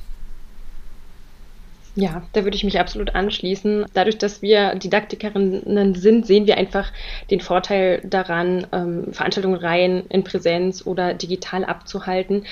Ja, 1.96 2.24
da 2.32 2.46
würde 2.46 2.56
ich 2.56 2.64
mich 2.64 2.80
absolut 2.80 3.16
anschließen. 3.16 3.86
Dadurch, 3.94 4.18
dass 4.18 4.42
wir 4.42 4.76
Didaktikerinnen 4.76 5.94
sind, 5.96 6.26
sehen 6.26 6.48
wir 6.48 6.58
einfach 6.58 6.90
den 7.30 7.42
Vorteil 7.42 8.00
daran, 8.06 8.66
ähm, 8.72 9.12
Veranstaltungen 9.12 9.60
rein 9.60 10.04
in 10.08 10.24
Präsenz 10.24 10.88
oder 10.88 11.14
digital 11.14 11.66
abzuhalten 11.66 12.46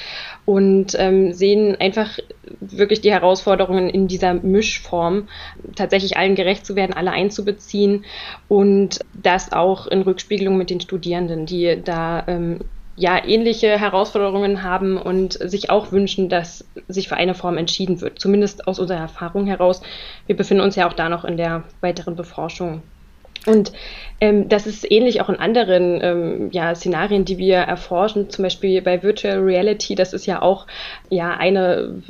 und 0.43 0.93
ähm, 0.99 1.32
sehen 1.32 1.78
einfach 1.80 2.19
wirklich 2.60 2.99
die 2.99 3.13
Herausforderungen 3.13 3.89
in 3.89 4.10
dieser 4.10 4.34
Mischform, 4.34 5.30
tatsächlich 5.73 6.17
allen 6.17 6.36
gerecht 6.36 6.65
zu 6.65 6.75
werden, 6.75 6.93
alle 6.93 7.12
einzubeziehen 7.12 8.04
und 8.49 8.99
das 9.13 9.54
auch 9.54 9.88
in 9.88 10.02
Rückspiegelung 10.02 10.58
mit 10.58 10.69
den 10.69 10.82
Studierenden, 10.82 11.45
die 11.45 11.82
da 11.82 12.25
ähm, 12.28 12.60
ja 13.00 13.24
ähnliche 13.26 13.80
Herausforderungen 13.80 14.62
haben 14.62 14.98
und 14.98 15.34
sich 15.34 15.70
auch 15.70 15.92
wünschen, 15.94 16.28
dass 16.28 16.66
sich 16.90 17.08
für 17.08 17.16
eine 17.16 17.34
Form 17.34 17.58
entschieden 17.58 18.02
wird. 18.02 18.20
Zumindest 18.20 18.68
aus 18.68 18.78
unserer 18.78 19.00
Erfahrung 19.00 19.48
heraus. 19.48 19.82
Wir 20.28 20.36
befinden 20.36 20.64
uns 20.64 20.76
ja 20.76 20.88
auch 20.88 20.94
da 20.94 21.08
noch 21.08 21.24
in 21.24 21.38
der 21.38 21.64
weiteren 21.80 22.16
Beforschung. 22.16 22.84
Und 23.45 23.71
ähm, 24.21 24.49
das 24.49 24.67
ist 24.67 24.89
ähnlich 24.91 25.21
auch 25.21 25.30
in 25.30 25.38
anderen 25.38 25.99
ähm, 26.02 26.49
ja, 26.52 26.75
Szenarien, 26.75 27.23
die 27.23 27.38
wir 27.38 27.58
erforschen, 27.58 28.30
zum 28.30 28.43
Beispiel 28.43 28.82
bei 28.82 29.02
Virtual 29.02 29.39
Reality. 29.39 29.95
Das 29.95 30.13
ist 30.13 30.25
ja 30.25 30.41
auch 30.41 30.67
ja, 31.10 31.36
eine, 31.38 32.02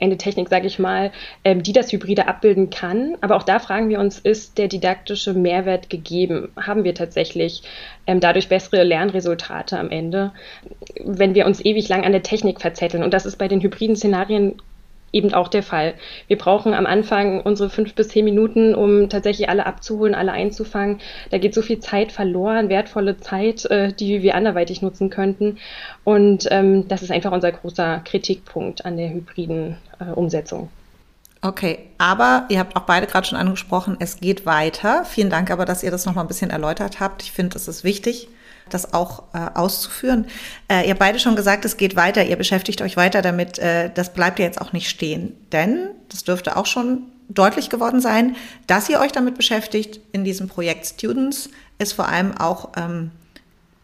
eine 0.00 0.16
Technik, 0.16 0.48
sage 0.48 0.66
ich 0.66 0.78
mal, 0.78 1.12
ähm, 1.44 1.62
die 1.62 1.74
das 1.74 1.92
Hybride 1.92 2.26
abbilden 2.26 2.70
kann. 2.70 3.16
Aber 3.20 3.36
auch 3.36 3.42
da 3.42 3.58
fragen 3.58 3.90
wir 3.90 4.00
uns, 4.00 4.18
ist 4.18 4.56
der 4.56 4.68
didaktische 4.68 5.34
Mehrwert 5.34 5.90
gegeben? 5.90 6.48
Haben 6.56 6.84
wir 6.84 6.94
tatsächlich 6.94 7.62
ähm, 8.06 8.20
dadurch 8.20 8.48
bessere 8.48 8.82
Lernresultate 8.82 9.78
am 9.78 9.90
Ende, 9.90 10.32
wenn 11.04 11.34
wir 11.34 11.44
uns 11.44 11.62
ewig 11.62 11.88
lang 11.88 12.04
an 12.04 12.12
der 12.12 12.22
Technik 12.22 12.62
verzetteln? 12.62 13.02
Und 13.02 13.12
das 13.12 13.26
ist 13.26 13.36
bei 13.36 13.48
den 13.48 13.60
hybriden 13.60 13.96
Szenarien 13.96 14.56
eben 15.12 15.32
auch 15.34 15.48
der 15.48 15.62
Fall. 15.62 15.94
Wir 16.26 16.38
brauchen 16.38 16.74
am 16.74 16.86
Anfang 16.86 17.40
unsere 17.40 17.70
fünf 17.70 17.94
bis 17.94 18.08
zehn 18.08 18.24
Minuten, 18.24 18.74
um 18.74 19.08
tatsächlich 19.08 19.48
alle 19.48 19.66
abzuholen, 19.66 20.14
alle 20.14 20.32
einzufangen. 20.32 21.00
Da 21.30 21.38
geht 21.38 21.54
so 21.54 21.62
viel 21.62 21.80
Zeit 21.80 22.12
verloren, 22.12 22.68
wertvolle 22.68 23.18
Zeit, 23.18 23.64
äh, 23.66 23.92
die 23.92 24.22
wir 24.22 24.34
anderweitig 24.34 24.82
nutzen 24.82 25.10
könnten. 25.10 25.58
Und 26.04 26.48
ähm, 26.50 26.88
das 26.88 27.02
ist 27.02 27.10
einfach 27.10 27.32
unser 27.32 27.52
großer 27.52 28.02
Kritikpunkt 28.04 28.84
an 28.84 28.96
der 28.96 29.10
hybriden 29.10 29.76
äh, 30.00 30.10
Umsetzung. 30.12 30.68
Okay, 31.40 31.78
aber 31.98 32.46
ihr 32.48 32.58
habt 32.58 32.74
auch 32.74 32.82
beide 32.82 33.06
gerade 33.06 33.26
schon 33.26 33.38
angesprochen, 33.38 33.96
es 34.00 34.18
geht 34.18 34.44
weiter. 34.44 35.04
Vielen 35.04 35.30
Dank 35.30 35.52
aber, 35.52 35.64
dass 35.64 35.84
ihr 35.84 35.92
das 35.92 36.04
nochmal 36.04 36.24
ein 36.24 36.28
bisschen 36.28 36.50
erläutert 36.50 36.98
habt. 36.98 37.22
Ich 37.22 37.30
finde, 37.30 37.56
es 37.56 37.68
ist 37.68 37.84
wichtig 37.84 38.28
das 38.74 38.92
auch 38.92 39.24
äh, 39.34 39.38
auszuführen. 39.54 40.26
Äh, 40.68 40.88
ihr 40.88 40.94
beide 40.94 41.18
schon 41.18 41.36
gesagt, 41.36 41.64
es 41.64 41.76
geht 41.76 41.96
weiter, 41.96 42.24
ihr 42.24 42.36
beschäftigt 42.36 42.82
euch 42.82 42.96
weiter 42.96 43.22
damit. 43.22 43.58
Äh, 43.58 43.90
das 43.94 44.12
bleibt 44.12 44.38
ja 44.38 44.44
jetzt 44.44 44.60
auch 44.60 44.72
nicht 44.72 44.88
stehen. 44.88 45.34
Denn, 45.52 45.90
das 46.08 46.24
dürfte 46.24 46.56
auch 46.56 46.66
schon 46.66 47.02
deutlich 47.28 47.70
geworden 47.70 48.00
sein, 48.00 48.36
dass 48.66 48.88
ihr 48.88 49.00
euch 49.00 49.12
damit 49.12 49.36
beschäftigt 49.36 50.00
in 50.12 50.24
diesem 50.24 50.48
Projekt 50.48 50.86
Students, 50.86 51.50
ist 51.78 51.92
vor 51.92 52.08
allem 52.08 52.36
auch 52.36 52.70
ähm, 52.76 53.10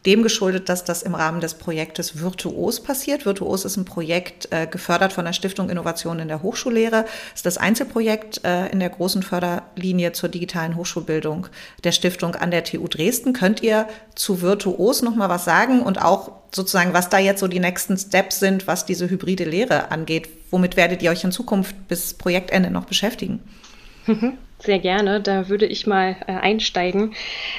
dem 0.06 0.22
geschuldet, 0.22 0.68
dass 0.68 0.84
das 0.84 1.02
im 1.02 1.14
Rahmen 1.14 1.40
des 1.40 1.54
Projektes 1.54 2.20
Virtuos 2.20 2.82
passiert. 2.82 3.24
Virtuos 3.24 3.64
ist 3.64 3.76
ein 3.76 3.84
Projekt 3.84 4.48
äh, 4.50 4.66
gefördert 4.66 5.12
von 5.12 5.24
der 5.24 5.32
Stiftung 5.32 5.70
Innovation 5.70 6.18
in 6.18 6.28
der 6.28 6.42
Hochschullehre. 6.42 7.04
Das 7.04 7.34
ist 7.36 7.46
das 7.46 7.58
Einzelprojekt 7.58 8.44
äh, 8.44 8.68
in 8.68 8.80
der 8.80 8.90
großen 8.90 9.22
Förderlinie 9.22 10.12
zur 10.12 10.28
digitalen 10.28 10.76
Hochschulbildung 10.76 11.46
der 11.84 11.92
Stiftung 11.92 12.34
an 12.34 12.50
der 12.50 12.64
TU 12.64 12.86
Dresden. 12.86 13.32
Könnt 13.32 13.62
ihr 13.62 13.88
zu 14.14 14.42
Virtuos 14.42 15.02
noch 15.02 15.14
mal 15.14 15.28
was 15.28 15.44
sagen 15.44 15.82
und 15.82 16.02
auch 16.02 16.32
sozusagen, 16.54 16.92
was 16.92 17.08
da 17.08 17.18
jetzt 17.18 17.40
so 17.40 17.48
die 17.48 17.60
nächsten 17.60 17.96
Steps 17.96 18.38
sind, 18.40 18.66
was 18.66 18.84
diese 18.86 19.08
hybride 19.08 19.44
Lehre 19.44 19.90
angeht? 19.90 20.28
Womit 20.50 20.76
werdet 20.76 21.02
ihr 21.02 21.10
euch 21.10 21.24
in 21.24 21.32
Zukunft 21.32 21.88
bis 21.88 22.14
Projektende 22.14 22.70
noch 22.70 22.84
beschäftigen? 22.84 23.40
Sehr 24.64 24.78
gerne, 24.78 25.20
da 25.20 25.50
würde 25.50 25.66
ich 25.66 25.86
mal 25.86 26.16
äh, 26.26 26.32
einsteigen. 26.32 27.12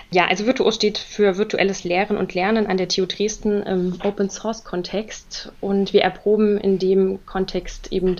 Ja, 0.09 0.25
also 0.25 0.47
Virtuos 0.47 0.73
steht 0.73 0.97
für 0.97 1.37
virtuelles 1.37 1.83
Lehren 1.83 2.17
und 2.17 2.33
Lernen 2.33 2.65
an 2.65 2.77
der 2.77 2.87
TU 2.87 3.05
Dresden 3.05 3.61
im 3.61 3.99
Open 4.03 4.31
Source 4.31 4.63
Kontext 4.63 5.51
und 5.61 5.93
wir 5.93 6.01
erproben 6.01 6.57
in 6.57 6.79
dem 6.79 7.23
Kontext 7.27 7.91
eben 7.91 8.15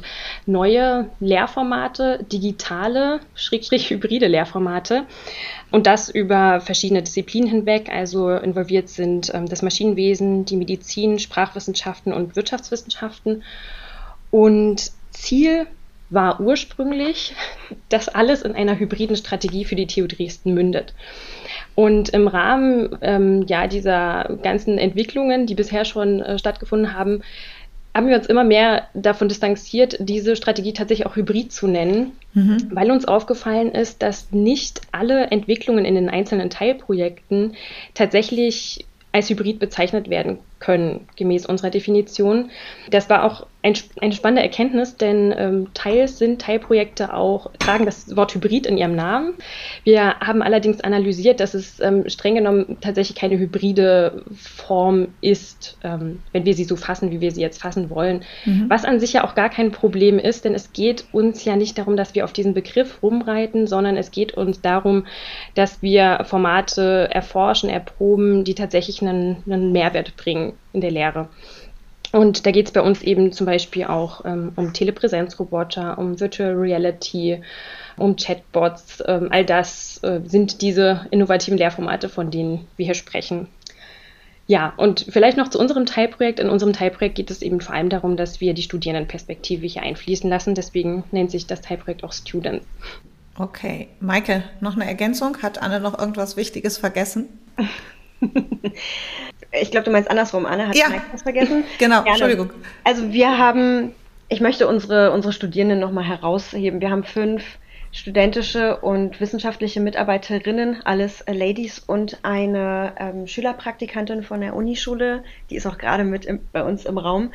neue 0.46 1.10
Lehrformate, 1.20 2.24
digitale, 2.32 3.22
schrägstrich 3.34 3.90
hybride 3.90 4.28
Lehrformate 4.28 5.06
und 5.72 5.88
das 5.88 6.10
über 6.10 6.62
verschiedene 6.62 7.02
Disziplinen 7.02 7.50
hinweg. 7.50 7.90
Also 7.92 8.30
involviert 8.30 8.90
sind 8.90 9.34
ähm, 9.34 9.48
das 9.48 9.64
Maschinenwesen, 9.64 10.46
die 10.46 10.58
Medizin, 10.58 11.18
Sprachwissenschaften 11.18 12.14
und 12.14 12.36
Wirtschaftswissenschaften 12.36 13.42
und 14.30 14.92
Ziel 15.10 15.66
war 16.10 16.40
ursprünglich, 16.40 17.34
dass 17.90 18.10
alles 18.10 18.42
in 18.42 18.54
einer 18.54 18.78
hybriden 18.78 19.16
Strategie 19.16 19.66
für 19.66 19.76
die 19.76 19.88
TU 19.88 20.08
Dresden 20.08 20.54
mündet. 20.54 20.94
Und 21.74 22.10
im 22.10 22.28
Rahmen 22.28 22.98
ähm, 23.02 23.46
ja, 23.48 23.68
dieser 23.68 24.38
ganzen 24.42 24.78
Entwicklungen, 24.78 25.46
die 25.46 25.56
bisher 25.56 25.84
schon 25.84 26.22
äh, 26.22 26.40
stattgefunden 26.40 26.94
haben, 26.94 27.22
haben 27.94 28.08
wir 28.08 28.18
uns 28.18 28.28
immer 28.28 28.44
mehr 28.44 28.88
davon 28.94 29.30
distanziert, 29.30 29.96
diese 30.00 30.36
Strategie 30.36 30.74
tatsächlich 30.74 31.08
auch 31.08 31.16
hybrid 31.16 31.54
zu 31.54 31.68
nennen, 31.68 32.12
mhm. 32.34 32.70
weil 32.72 32.92
uns 32.92 33.06
aufgefallen 33.06 33.72
ist, 33.72 34.02
dass 34.02 34.32
nicht 34.32 34.82
alle 34.92 35.28
Entwicklungen 35.28 35.86
in 35.86 35.96
den 35.96 36.10
einzelnen 36.10 36.50
Teilprojekten 36.50 37.56
tatsächlich 37.94 38.86
als 39.14 39.30
hybrid 39.30 39.60
bezeichnet 39.60 40.10
werden 40.10 40.40
können, 40.66 41.08
gemäß 41.16 41.46
unserer 41.46 41.70
Definition. 41.70 42.50
Das 42.90 43.10
war 43.10 43.24
auch 43.24 43.46
ein, 43.62 43.74
eine 44.02 44.14
spannende 44.14 44.42
Erkenntnis, 44.42 44.98
denn 44.98 45.34
ähm, 45.38 45.68
teils 45.74 46.18
sind 46.18 46.42
Teilprojekte 46.42 47.14
auch, 47.14 47.52
tragen 47.60 47.86
das 47.86 48.16
Wort 48.16 48.34
Hybrid 48.34 48.66
in 48.66 48.78
ihrem 48.78 48.96
Namen. 48.96 49.34
Wir 49.84 50.20
haben 50.20 50.42
allerdings 50.42 50.82
analysiert, 50.82 51.40
dass 51.40 51.54
es 51.54 51.80
ähm, 51.80 52.08
streng 52.08 52.36
genommen 52.36 52.78
tatsächlich 52.82 53.18
keine 53.18 53.38
hybride 53.38 54.24
Form 54.36 55.10
ist, 55.22 55.78
ähm, 55.84 56.20
wenn 56.32 56.46
wir 56.46 56.54
sie 56.54 56.64
so 56.64 56.76
fassen, 56.76 57.12
wie 57.12 57.22
wir 57.22 57.32
sie 57.32 57.42
jetzt 57.42 57.62
fassen 57.62 57.90
wollen. 57.90 58.24
Mhm. 58.46 58.66
Was 58.70 58.86
an 58.86 59.00
sich 59.00 59.14
ja 59.14 59.24
auch 59.24 59.36
gar 59.36 59.50
kein 59.50 59.72
Problem 59.72 60.20
ist, 60.20 60.46
denn 60.46 60.56
es 60.56 60.74
geht 60.74 61.06
uns 61.12 61.44
ja 61.46 61.56
nicht 61.56 61.78
darum, 61.78 61.96
dass 61.96 62.16
wir 62.16 62.24
auf 62.24 62.34
diesen 62.34 62.54
Begriff 62.54 63.02
rumreiten, 63.04 63.68
sondern 63.68 63.98
es 63.98 64.12
geht 64.12 64.34
uns 64.36 64.62
darum, 64.62 65.06
dass 65.54 65.82
wir 65.82 66.24
Formate 66.26 67.10
erforschen, 67.12 67.70
erproben, 67.70 68.44
die 68.44 68.56
tatsächlich 68.56 69.02
einen, 69.02 69.44
einen 69.48 69.72
Mehrwert 69.72 70.16
bringen 70.18 70.54
in 70.74 70.82
der 70.82 70.92
Lehre. 70.92 71.30
Und 72.12 72.46
da 72.46 72.52
geht 72.52 72.68
es 72.68 72.72
bei 72.72 72.82
uns 72.82 73.02
eben 73.02 73.34
zum 73.34 73.46
Beispiel 73.46 73.86
auch 73.86 74.24
ähm, 74.24 74.54
um 74.56 74.72
Telepräsenzroboter, 74.72 75.98
um 75.98 76.20
Virtual 76.20 76.54
Reality, 76.54 77.42
um 77.98 78.16
Chatbots. 78.16 79.04
Ähm, 79.06 79.28
all 79.32 79.44
das 79.44 80.02
äh, 80.04 80.22
sind 80.24 80.62
diese 80.62 81.08
innovativen 81.12 81.58
Lehrformate, 81.58 82.08
von 82.08 82.32
denen 82.32 82.68
wir 82.78 82.86
hier 82.86 82.96
sprechen. 82.96 83.48
Ja, 84.48 84.74
und 84.78 85.08
vielleicht 85.10 85.38
noch 85.38 85.50
zu 85.50 85.60
unserem 85.60 85.86
Teilprojekt. 85.86 86.40
In 86.40 86.50
unserem 86.50 86.72
Teilprojekt 86.72 87.16
geht 87.16 87.32
es 87.32 87.42
eben 87.42 87.60
vor 87.62 87.76
allem 87.76 87.90
darum, 87.90 88.16
dass 88.16 88.40
wir 88.40 88.54
die 88.54 88.62
Studierendenperspektive 88.62 89.66
hier 89.66 89.82
einfließen 89.82 90.30
lassen. 90.30 90.54
Deswegen 90.54 91.04
nennt 91.12 91.32
sich 91.32 91.48
das 91.48 91.62
Teilprojekt 91.62 92.04
auch 92.04 92.14
Students. 92.14 92.66
Okay. 93.38 93.90
Maike, 94.00 94.44
noch 94.62 94.76
eine 94.76 94.86
Ergänzung? 94.86 95.42
Hat 95.42 95.62
Anne 95.62 95.80
noch 95.80 95.98
irgendwas 95.98 96.38
Wichtiges 96.38 96.78
vergessen? 96.78 97.28
ich 99.62 99.72
glaube, 99.72 99.86
du 99.86 99.92
meinst 99.92 100.10
andersrum. 100.10 100.46
Anne 100.46 100.68
hat 100.68 100.76
ja. 100.76 100.86
was 101.12 101.24
vergessen. 101.24 101.64
Genau, 101.78 101.98
Gerne. 101.98 102.10
Entschuldigung. 102.10 102.50
Also 102.84 103.12
wir 103.12 103.38
haben 103.38 103.94
Ich 104.28 104.42
möchte 104.42 104.68
unsere, 104.68 105.12
unsere 105.12 105.34
Studierenden 105.34 105.80
nochmal 105.80 106.04
herausheben. 106.04 106.82
Wir 106.82 106.90
haben 106.90 107.04
fünf 107.04 107.44
studentische 107.96 108.76
und 108.76 109.22
wissenschaftliche 109.22 109.80
Mitarbeiterinnen, 109.80 110.82
alles 110.84 111.22
äh, 111.22 111.32
Ladies 111.32 111.80
und 111.80 112.20
eine 112.24 112.94
ähm, 113.00 113.26
Schülerpraktikantin 113.26 114.22
von 114.22 114.42
der 114.42 114.54
Unischule, 114.54 115.24
die 115.50 115.56
ist 115.56 115.66
auch 115.66 115.78
gerade 115.78 116.04
mit 116.04 116.26
im, 116.26 116.42
bei 116.52 116.62
uns 116.64 116.86
im 116.86 116.98
Raum. 116.98 117.32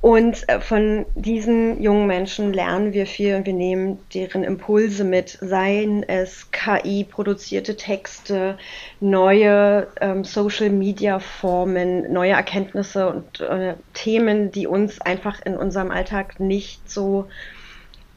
Und 0.00 0.48
äh, 0.48 0.60
von 0.60 1.06
diesen 1.14 1.80
jungen 1.80 2.08
Menschen 2.08 2.52
lernen 2.52 2.92
wir 2.92 3.06
viel 3.06 3.36
und 3.36 3.46
wir 3.46 3.52
nehmen 3.52 4.00
deren 4.12 4.42
Impulse 4.42 5.04
mit, 5.04 5.38
seien 5.40 6.02
es 6.02 6.50
KI-produzierte 6.50 7.76
Texte, 7.76 8.58
neue 8.98 9.86
ähm, 10.00 10.24
Social-Media-Formen, 10.24 12.12
neue 12.12 12.32
Erkenntnisse 12.32 13.08
und 13.08 13.40
äh, 13.40 13.74
Themen, 13.94 14.50
die 14.50 14.66
uns 14.66 15.00
einfach 15.00 15.40
in 15.46 15.56
unserem 15.56 15.92
Alltag 15.92 16.40
nicht 16.40 16.90
so 16.90 17.28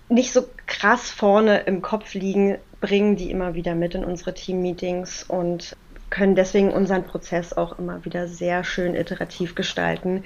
nicht 0.09 0.31
so 0.31 0.45
krass 0.67 1.09
vorne 1.09 1.59
im 1.61 1.81
Kopf 1.81 2.13
liegen, 2.13 2.57
bringen 2.79 3.15
die 3.15 3.31
immer 3.31 3.55
wieder 3.55 3.75
mit 3.75 3.95
in 3.95 4.05
unsere 4.05 4.33
Team-Meetings 4.33 5.23
und 5.23 5.75
können 6.11 6.35
deswegen 6.35 6.71
unseren 6.71 7.03
Prozess 7.03 7.53
auch 7.53 7.79
immer 7.79 8.05
wieder 8.05 8.27
sehr 8.27 8.63
schön 8.63 8.95
iterativ 8.95 9.55
gestalten, 9.55 10.23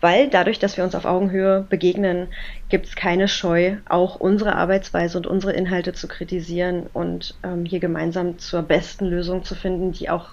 weil 0.00 0.28
dadurch, 0.28 0.58
dass 0.58 0.76
wir 0.76 0.84
uns 0.84 0.94
auf 0.94 1.04
Augenhöhe 1.04 1.64
begegnen, 1.68 2.28
gibt 2.68 2.86
es 2.86 2.96
keine 2.96 3.28
Scheu, 3.28 3.76
auch 3.88 4.16
unsere 4.16 4.56
Arbeitsweise 4.56 5.16
und 5.16 5.26
unsere 5.26 5.52
Inhalte 5.52 5.92
zu 5.92 6.08
kritisieren 6.08 6.88
und 6.92 7.36
ähm, 7.42 7.64
hier 7.64 7.80
gemeinsam 7.80 8.38
zur 8.38 8.62
besten 8.62 9.06
Lösung 9.06 9.44
zu 9.44 9.54
finden, 9.54 9.92
die 9.92 10.10
auch 10.10 10.30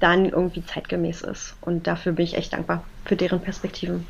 dann 0.00 0.26
irgendwie 0.26 0.66
zeitgemäß 0.66 1.22
ist. 1.22 1.54
Und 1.60 1.86
dafür 1.86 2.12
bin 2.12 2.24
ich 2.24 2.36
echt 2.36 2.52
dankbar 2.52 2.84
für 3.04 3.14
deren 3.14 3.40
Perspektiven. 3.40 4.06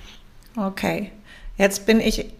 Okay. 0.56 1.12
Jetzt 1.58 1.86
bin 1.86 2.00
ich 2.00 2.32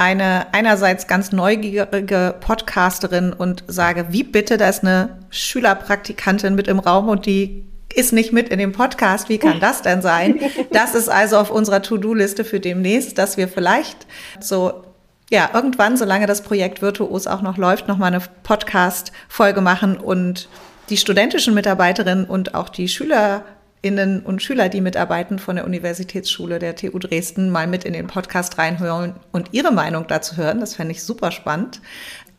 eine 0.00 0.46
einerseits 0.52 1.06
ganz 1.06 1.30
neugierige 1.30 2.34
Podcasterin 2.40 3.34
und 3.34 3.64
sage, 3.66 4.06
wie 4.08 4.24
bitte, 4.24 4.56
da 4.56 4.70
ist 4.70 4.82
eine 4.82 5.18
Schülerpraktikantin 5.28 6.54
mit 6.54 6.68
im 6.68 6.78
Raum 6.78 7.10
und 7.10 7.26
die 7.26 7.66
ist 7.94 8.14
nicht 8.14 8.32
mit 8.32 8.48
in 8.48 8.58
dem 8.58 8.72
Podcast. 8.72 9.28
Wie 9.28 9.36
kann 9.36 9.60
das 9.60 9.82
denn 9.82 10.00
sein? 10.00 10.40
Das 10.72 10.94
ist 10.94 11.10
also 11.10 11.36
auf 11.36 11.50
unserer 11.50 11.82
To-Do-Liste 11.82 12.44
für 12.44 12.60
demnächst, 12.60 13.18
dass 13.18 13.36
wir 13.36 13.46
vielleicht 13.46 14.06
so 14.40 14.84
ja, 15.28 15.50
irgendwann, 15.52 15.98
solange 15.98 16.26
das 16.26 16.42
Projekt 16.42 16.80
Virtuos 16.80 17.26
auch 17.26 17.42
noch 17.42 17.58
läuft, 17.58 17.86
noch 17.86 17.98
mal 17.98 18.06
eine 18.06 18.22
Podcast-Folge 18.42 19.60
machen 19.60 19.98
und 19.98 20.48
die 20.88 20.96
studentischen 20.96 21.54
Mitarbeiterinnen 21.54 22.24
und 22.24 22.54
auch 22.54 22.70
die 22.70 22.88
Schüler 22.88 23.44
Innen 23.82 24.20
und 24.20 24.42
Schüler, 24.42 24.68
die 24.68 24.80
mitarbeiten 24.80 25.38
von 25.38 25.56
der 25.56 25.64
Universitätsschule 25.64 26.58
der 26.58 26.76
TU 26.76 26.98
Dresden, 26.98 27.50
mal 27.50 27.66
mit 27.66 27.84
in 27.84 27.94
den 27.94 28.06
Podcast 28.06 28.58
reinhören 28.58 29.14
und 29.32 29.48
ihre 29.52 29.72
Meinung 29.72 30.06
dazu 30.06 30.36
hören. 30.36 30.60
Das 30.60 30.74
fände 30.74 30.92
ich 30.92 31.02
super 31.02 31.30
spannend. 31.30 31.80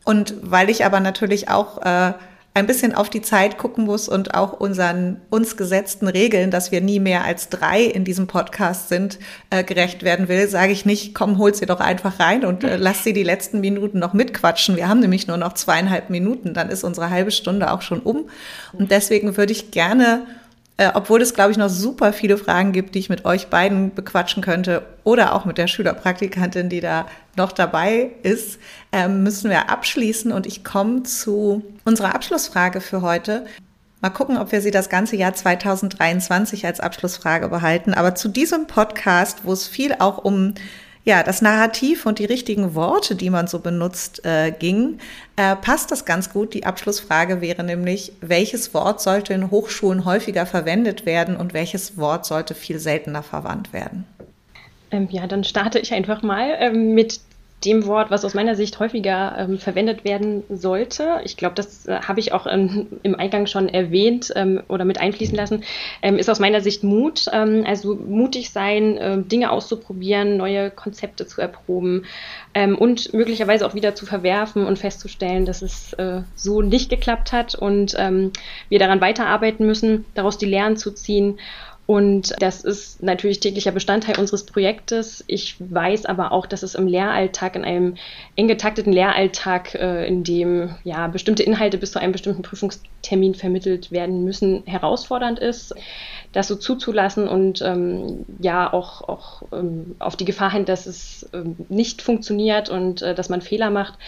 Und 0.04 0.34
weil 0.42 0.70
ich 0.70 0.84
aber 0.84 1.00
natürlich 1.00 1.48
auch 1.48 1.82
äh, 1.82 2.12
ein 2.54 2.66
bisschen 2.66 2.94
auf 2.94 3.08
die 3.08 3.22
Zeit 3.22 3.56
gucken 3.56 3.84
muss 3.84 4.08
und 4.08 4.34
auch 4.34 4.52
unseren 4.52 5.20
uns 5.30 5.56
gesetzten 5.56 6.06
Regeln, 6.06 6.50
dass 6.50 6.70
wir 6.70 6.82
nie 6.82 7.00
mehr 7.00 7.24
als 7.24 7.48
drei 7.48 7.82
in 7.82 8.04
diesem 8.04 8.26
Podcast 8.26 8.90
sind, 8.90 9.18
äh, 9.48 9.64
gerecht 9.64 10.02
werden 10.02 10.28
will, 10.28 10.48
sage 10.48 10.72
ich 10.72 10.84
nicht, 10.84 11.14
komm, 11.14 11.38
hol 11.38 11.54
sie 11.54 11.64
doch 11.64 11.80
einfach 11.80 12.20
rein 12.20 12.44
und 12.44 12.62
äh, 12.62 12.76
lass 12.76 13.04
sie 13.04 13.14
die 13.14 13.22
letzten 13.22 13.60
Minuten 13.60 13.98
noch 13.98 14.12
mitquatschen. 14.12 14.76
Wir 14.76 14.88
haben 14.88 15.00
nämlich 15.00 15.26
nur 15.26 15.38
noch 15.38 15.54
zweieinhalb 15.54 16.10
Minuten, 16.10 16.52
dann 16.52 16.68
ist 16.68 16.84
unsere 16.84 17.08
halbe 17.08 17.30
Stunde 17.30 17.72
auch 17.72 17.80
schon 17.80 18.00
um. 18.00 18.28
Und 18.74 18.90
deswegen 18.90 19.36
würde 19.38 19.52
ich 19.52 19.70
gerne 19.70 20.26
äh, 20.78 20.90
obwohl 20.94 21.20
es, 21.20 21.34
glaube 21.34 21.50
ich, 21.50 21.58
noch 21.58 21.68
super 21.68 22.12
viele 22.12 22.38
Fragen 22.38 22.72
gibt, 22.72 22.94
die 22.94 22.98
ich 22.98 23.08
mit 23.08 23.24
euch 23.24 23.48
beiden 23.48 23.94
bequatschen 23.94 24.42
könnte 24.42 24.82
oder 25.04 25.34
auch 25.34 25.44
mit 25.44 25.58
der 25.58 25.66
Schülerpraktikantin, 25.66 26.68
die 26.68 26.80
da 26.80 27.06
noch 27.36 27.52
dabei 27.52 28.10
ist, 28.22 28.58
äh, 28.90 29.08
müssen 29.08 29.50
wir 29.50 29.70
abschließen. 29.70 30.32
Und 30.32 30.46
ich 30.46 30.64
komme 30.64 31.02
zu 31.02 31.62
unserer 31.84 32.14
Abschlussfrage 32.14 32.80
für 32.80 33.02
heute. 33.02 33.44
Mal 34.00 34.10
gucken, 34.10 34.38
ob 34.38 34.50
wir 34.50 34.60
sie 34.60 34.70
das 34.70 34.88
ganze 34.88 35.14
Jahr 35.14 35.34
2023 35.34 36.66
als 36.66 36.80
Abschlussfrage 36.80 37.48
behalten. 37.48 37.94
Aber 37.94 38.14
zu 38.14 38.28
diesem 38.28 38.66
Podcast, 38.66 39.44
wo 39.44 39.52
es 39.52 39.68
viel 39.68 39.94
auch 39.98 40.18
um 40.18 40.54
ja, 41.04 41.24
das 41.24 41.42
Narrativ 41.42 42.06
und 42.06 42.20
die 42.20 42.24
richtigen 42.24 42.74
Worte, 42.74 43.16
die 43.16 43.30
man 43.30 43.48
so 43.48 43.58
benutzt, 43.58 44.24
äh, 44.24 44.52
ging, 44.52 44.98
äh, 45.36 45.56
passt 45.56 45.90
das 45.90 46.04
ganz 46.04 46.32
gut. 46.32 46.54
Die 46.54 46.64
Abschlussfrage 46.64 47.40
wäre 47.40 47.64
nämlich, 47.64 48.12
welches 48.20 48.72
Wort 48.72 49.00
sollte 49.00 49.34
in 49.34 49.50
Hochschulen 49.50 50.04
häufiger 50.04 50.46
verwendet 50.46 51.04
werden 51.04 51.36
und 51.36 51.54
welches 51.54 51.96
Wort 51.96 52.24
sollte 52.24 52.54
viel 52.54 52.78
seltener 52.78 53.24
verwandt 53.24 53.72
werden? 53.72 54.04
Ähm, 54.92 55.08
ja, 55.10 55.26
dann 55.26 55.42
starte 55.42 55.80
ich 55.80 55.92
einfach 55.92 56.22
mal 56.22 56.56
ähm, 56.60 56.94
mit 56.94 57.20
dem 57.64 57.86
Wort, 57.86 58.10
was 58.10 58.24
aus 58.24 58.34
meiner 58.34 58.54
Sicht 58.54 58.78
häufiger 58.78 59.34
ähm, 59.38 59.58
verwendet 59.58 60.04
werden 60.04 60.42
sollte. 60.48 61.20
Ich 61.24 61.36
glaube, 61.36 61.54
das 61.54 61.86
äh, 61.86 62.00
habe 62.00 62.20
ich 62.20 62.32
auch 62.32 62.46
ähm, 62.46 62.88
im 63.02 63.14
Eingang 63.14 63.46
schon 63.46 63.68
erwähnt 63.68 64.32
ähm, 64.34 64.62
oder 64.68 64.84
mit 64.84 64.98
einfließen 64.98 65.36
lassen, 65.36 65.64
ähm, 66.02 66.18
ist 66.18 66.28
aus 66.28 66.40
meiner 66.40 66.60
Sicht 66.60 66.84
Mut. 66.84 67.26
Ähm, 67.32 67.64
also 67.66 67.94
mutig 67.94 68.50
sein, 68.50 68.96
äh, 68.96 69.18
Dinge 69.22 69.50
auszuprobieren, 69.50 70.36
neue 70.36 70.70
Konzepte 70.70 71.26
zu 71.26 71.40
erproben 71.40 72.04
ähm, 72.54 72.76
und 72.76 73.12
möglicherweise 73.14 73.66
auch 73.66 73.74
wieder 73.74 73.94
zu 73.94 74.06
verwerfen 74.06 74.66
und 74.66 74.78
festzustellen, 74.78 75.44
dass 75.44 75.62
es 75.62 75.92
äh, 75.94 76.22
so 76.34 76.62
nicht 76.62 76.90
geklappt 76.90 77.32
hat 77.32 77.54
und 77.54 77.92
wir 77.92 78.78
daran 78.78 79.00
weiterarbeiten 79.00 79.66
müssen, 79.66 80.04
daraus 80.14 80.38
die 80.38 80.46
Lehren 80.46 80.76
zu 80.76 80.92
ziehen 80.92 81.38
und 81.86 82.34
das 82.38 82.62
ist 82.62 83.02
natürlich 83.02 83.40
täglicher 83.40 83.72
Bestandteil 83.72 84.18
unseres 84.18 84.46
Projektes. 84.46 85.24
Ich 85.26 85.56
weiß 85.58 86.06
aber 86.06 86.30
auch, 86.30 86.46
dass 86.46 86.62
es 86.62 86.76
im 86.76 86.86
Lehralltag, 86.86 87.56
in 87.56 87.64
einem 87.64 87.96
eng 88.36 88.46
getakteten 88.46 88.92
Lehralltag, 88.92 89.74
äh, 89.74 90.06
in 90.06 90.22
dem 90.22 90.76
ja 90.84 91.08
bestimmte 91.08 91.42
Inhalte 91.42 91.78
bis 91.78 91.92
zu 91.92 92.00
einem 92.00 92.12
bestimmten 92.12 92.42
Prüfungstermin 92.42 93.34
vermittelt 93.34 93.90
werden 93.90 94.24
müssen, 94.24 94.62
herausfordernd 94.64 95.40
ist, 95.40 95.74
das 96.30 96.46
so 96.46 96.54
zuzulassen 96.54 97.26
und 97.26 97.60
ähm, 97.62 98.26
ja 98.38 98.72
auch, 98.72 99.08
auch 99.08 99.42
ähm, 99.52 99.96
auf 99.98 100.14
die 100.16 100.24
Gefahr 100.24 100.52
hin, 100.52 100.64
dass 100.64 100.86
es 100.86 101.28
ähm, 101.32 101.56
nicht 101.68 102.00
funktioniert 102.00 102.70
und 102.70 103.02
äh, 103.02 103.14
dass 103.14 103.28
man 103.28 103.42
Fehler 103.42 103.70
macht. 103.70 103.98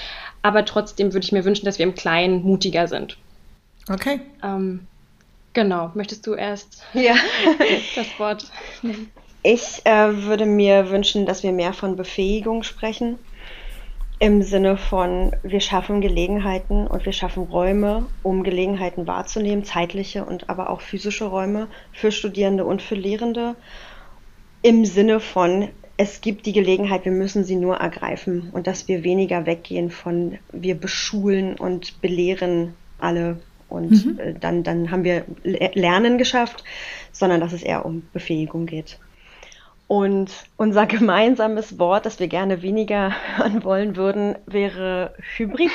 Aber 0.42 0.64
trotzdem 0.64 1.12
würde 1.12 1.24
ich 1.24 1.32
mir 1.32 1.44
wünschen, 1.44 1.64
dass 1.64 1.78
wir 1.78 1.86
im 1.86 1.94
Kleinen 1.96 2.42
mutiger 2.42 2.86
sind. 2.86 3.18
Okay. 3.90 4.20
Ähm, 4.42 4.86
Genau, 5.54 5.92
möchtest 5.94 6.26
du 6.26 6.34
erst 6.34 6.82
ja. 6.92 7.14
das 7.94 8.18
Wort 8.18 8.50
nennen? 8.82 9.10
Ich 9.42 9.82
äh, 9.84 10.24
würde 10.24 10.46
mir 10.46 10.90
wünschen, 10.90 11.26
dass 11.26 11.42
wir 11.42 11.52
mehr 11.52 11.72
von 11.72 11.96
Befähigung 11.96 12.62
sprechen. 12.62 13.18
Im 14.18 14.42
Sinne 14.42 14.76
von, 14.76 15.32
wir 15.42 15.60
schaffen 15.60 16.00
Gelegenheiten 16.00 16.86
und 16.86 17.04
wir 17.04 17.12
schaffen 17.12 17.44
Räume, 17.44 18.06
um 18.22 18.42
Gelegenheiten 18.42 19.06
wahrzunehmen, 19.06 19.64
zeitliche 19.64 20.24
und 20.24 20.48
aber 20.48 20.70
auch 20.70 20.80
physische 20.80 21.26
Räume 21.26 21.68
für 21.92 22.10
Studierende 22.10 22.64
und 22.64 22.80
für 22.80 22.94
Lehrende. 22.94 23.54
Im 24.62 24.84
Sinne 24.84 25.20
von, 25.20 25.68
es 25.96 26.20
gibt 26.20 26.46
die 26.46 26.52
Gelegenheit, 26.52 27.04
wir 27.04 27.12
müssen 27.12 27.44
sie 27.44 27.56
nur 27.56 27.76
ergreifen 27.76 28.50
und 28.52 28.66
dass 28.66 28.88
wir 28.88 29.04
weniger 29.04 29.46
weggehen 29.46 29.90
von, 29.90 30.38
wir 30.52 30.74
beschulen 30.74 31.56
und 31.56 32.00
belehren 32.00 32.74
alle 32.98 33.40
und 33.74 33.90
mhm. 33.90 34.18
äh, 34.18 34.34
dann, 34.34 34.62
dann 34.62 34.90
haben 34.90 35.04
wir 35.04 35.24
Lernen 35.42 36.18
geschafft, 36.18 36.64
sondern 37.12 37.40
dass 37.40 37.52
es 37.52 37.62
eher 37.62 37.84
um 37.84 38.02
Befähigung 38.12 38.66
geht. 38.66 38.98
Und 39.86 40.30
unser 40.56 40.86
gemeinsames 40.86 41.78
Wort, 41.78 42.06
das 42.06 42.18
wir 42.18 42.28
gerne 42.28 42.62
weniger 42.62 43.12
hören 43.36 43.64
wollen 43.64 43.96
würden, 43.96 44.36
wäre 44.46 45.14
Hybrid. 45.36 45.72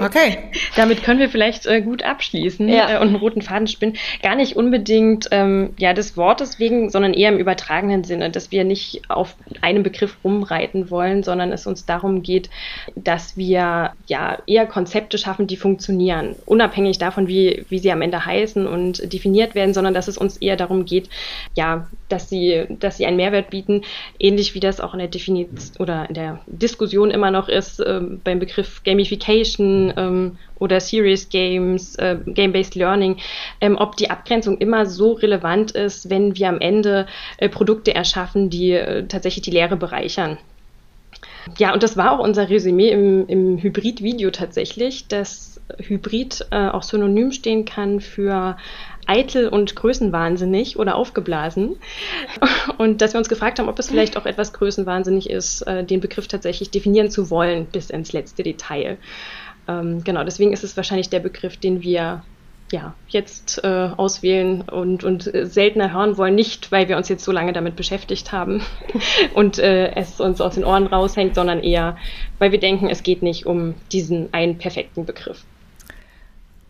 Okay. 0.00 0.38
Damit 0.76 1.02
können 1.02 1.20
wir 1.20 1.28
vielleicht 1.28 1.66
äh, 1.66 1.82
gut 1.82 2.02
abschließen 2.02 2.68
ja. 2.68 2.96
äh, 2.96 3.00
und 3.00 3.08
einen 3.08 3.16
roten 3.16 3.42
Faden 3.42 3.66
spinnen. 3.66 3.96
Gar 4.22 4.36
nicht 4.36 4.56
unbedingt 4.56 5.28
ähm, 5.30 5.74
ja, 5.78 5.92
des 5.92 6.16
Wortes 6.16 6.58
wegen, 6.58 6.90
sondern 6.90 7.14
eher 7.14 7.30
im 7.30 7.38
übertragenen 7.38 8.04
Sinne, 8.04 8.30
dass 8.30 8.50
wir 8.50 8.64
nicht 8.64 9.02
auf 9.08 9.36
einem 9.60 9.82
Begriff 9.82 10.16
rumreiten 10.24 10.90
wollen, 10.90 11.22
sondern 11.22 11.52
es 11.52 11.66
uns 11.66 11.84
darum 11.84 12.22
geht, 12.22 12.48
dass 12.94 13.36
wir 13.36 13.92
ja 14.06 14.38
eher 14.46 14.66
Konzepte 14.66 15.18
schaffen, 15.18 15.46
die 15.46 15.56
funktionieren, 15.56 16.36
unabhängig 16.46 16.98
davon, 16.98 17.28
wie, 17.28 17.64
wie 17.68 17.78
sie 17.78 17.92
am 17.92 18.02
Ende 18.02 18.24
heißen 18.24 18.66
und 18.66 19.12
definiert 19.12 19.54
werden, 19.54 19.74
sondern 19.74 19.94
dass 19.94 20.08
es 20.08 20.18
uns 20.18 20.38
eher 20.38 20.56
darum 20.56 20.84
geht, 20.84 21.08
ja, 21.54 21.86
dass 22.08 22.28
sie, 22.28 22.64
dass 22.68 22.96
sie 22.96 23.06
einen 23.06 23.16
Mehrwert 23.16 23.50
bieten, 23.50 23.82
ähnlich 24.18 24.54
wie 24.54 24.60
das 24.60 24.80
auch 24.80 24.94
in 24.94 25.00
der 25.00 25.08
Definition 25.08 25.26
oder 25.78 26.08
in 26.08 26.14
der 26.14 26.40
Diskussion 26.46 27.10
immer 27.10 27.30
noch 27.30 27.48
ist 27.48 27.80
äh, 27.80 28.00
beim 28.24 28.38
Begriff 28.38 28.82
Gamification 28.84 29.65
Geschichten 29.66 29.92
ähm, 29.96 30.38
oder 30.58 30.80
Serious 30.80 31.28
Games, 31.28 31.96
äh, 31.96 32.16
Game-Based 32.26 32.74
Learning, 32.74 33.18
ähm, 33.60 33.76
ob 33.76 33.96
die 33.96 34.10
Abgrenzung 34.10 34.58
immer 34.58 34.86
so 34.86 35.12
relevant 35.12 35.72
ist, 35.72 36.08
wenn 36.10 36.36
wir 36.36 36.48
am 36.48 36.60
Ende 36.60 37.06
äh, 37.38 37.48
Produkte 37.48 37.94
erschaffen, 37.94 38.50
die 38.50 38.72
äh, 38.72 39.06
tatsächlich 39.06 39.42
die 39.42 39.50
Lehre 39.50 39.76
bereichern. 39.76 40.38
Ja, 41.58 41.72
und 41.72 41.82
das 41.82 41.96
war 41.96 42.12
auch 42.12 42.24
unser 42.24 42.48
Resümee 42.48 42.90
im, 42.90 43.28
im 43.28 43.58
Hybrid-Video 43.58 44.30
tatsächlich, 44.30 45.06
dass 45.06 45.60
Hybrid 45.78 46.46
äh, 46.50 46.68
auch 46.68 46.82
synonym 46.82 47.32
stehen 47.32 47.64
kann 47.64 48.00
für 48.00 48.56
eitel 49.06 49.48
und 49.48 49.74
größenwahnsinnig 49.76 50.78
oder 50.78 50.96
aufgeblasen. 50.96 51.76
Und 52.78 53.00
dass 53.00 53.14
wir 53.14 53.18
uns 53.18 53.28
gefragt 53.28 53.58
haben, 53.58 53.68
ob 53.68 53.78
es 53.78 53.88
vielleicht 53.88 54.16
auch 54.16 54.26
etwas 54.26 54.52
größenwahnsinnig 54.52 55.30
ist, 55.30 55.62
äh, 55.62 55.84
den 55.84 56.00
Begriff 56.00 56.26
tatsächlich 56.26 56.70
definieren 56.70 57.10
zu 57.10 57.30
wollen 57.30 57.66
bis 57.66 57.90
ins 57.90 58.12
letzte 58.12 58.42
Detail. 58.42 58.98
Ähm, 59.68 60.04
genau, 60.04 60.24
deswegen 60.24 60.52
ist 60.52 60.64
es 60.64 60.76
wahrscheinlich 60.76 61.10
der 61.10 61.20
Begriff, 61.20 61.56
den 61.56 61.82
wir 61.82 62.22
ja, 62.72 62.94
jetzt 63.08 63.62
äh, 63.62 63.90
auswählen 63.96 64.62
und, 64.62 65.04
und 65.04 65.32
äh, 65.32 65.46
seltener 65.46 65.92
hören 65.92 66.18
wollen, 66.18 66.34
nicht 66.34 66.72
weil 66.72 66.88
wir 66.88 66.96
uns 66.96 67.08
jetzt 67.08 67.24
so 67.24 67.30
lange 67.30 67.52
damit 67.52 67.76
beschäftigt 67.76 68.32
haben 68.32 68.62
und 69.34 69.58
äh, 69.58 69.94
es 69.94 70.20
uns 70.20 70.40
aus 70.40 70.54
den 70.54 70.64
Ohren 70.64 70.86
raushängt, 70.86 71.36
sondern 71.36 71.62
eher, 71.62 71.96
weil 72.38 72.52
wir 72.52 72.58
denken, 72.58 72.88
es 72.88 73.02
geht 73.02 73.22
nicht 73.22 73.46
um 73.46 73.74
diesen 73.92 74.32
einen 74.32 74.58
perfekten 74.58 75.06
Begriff. 75.06 75.44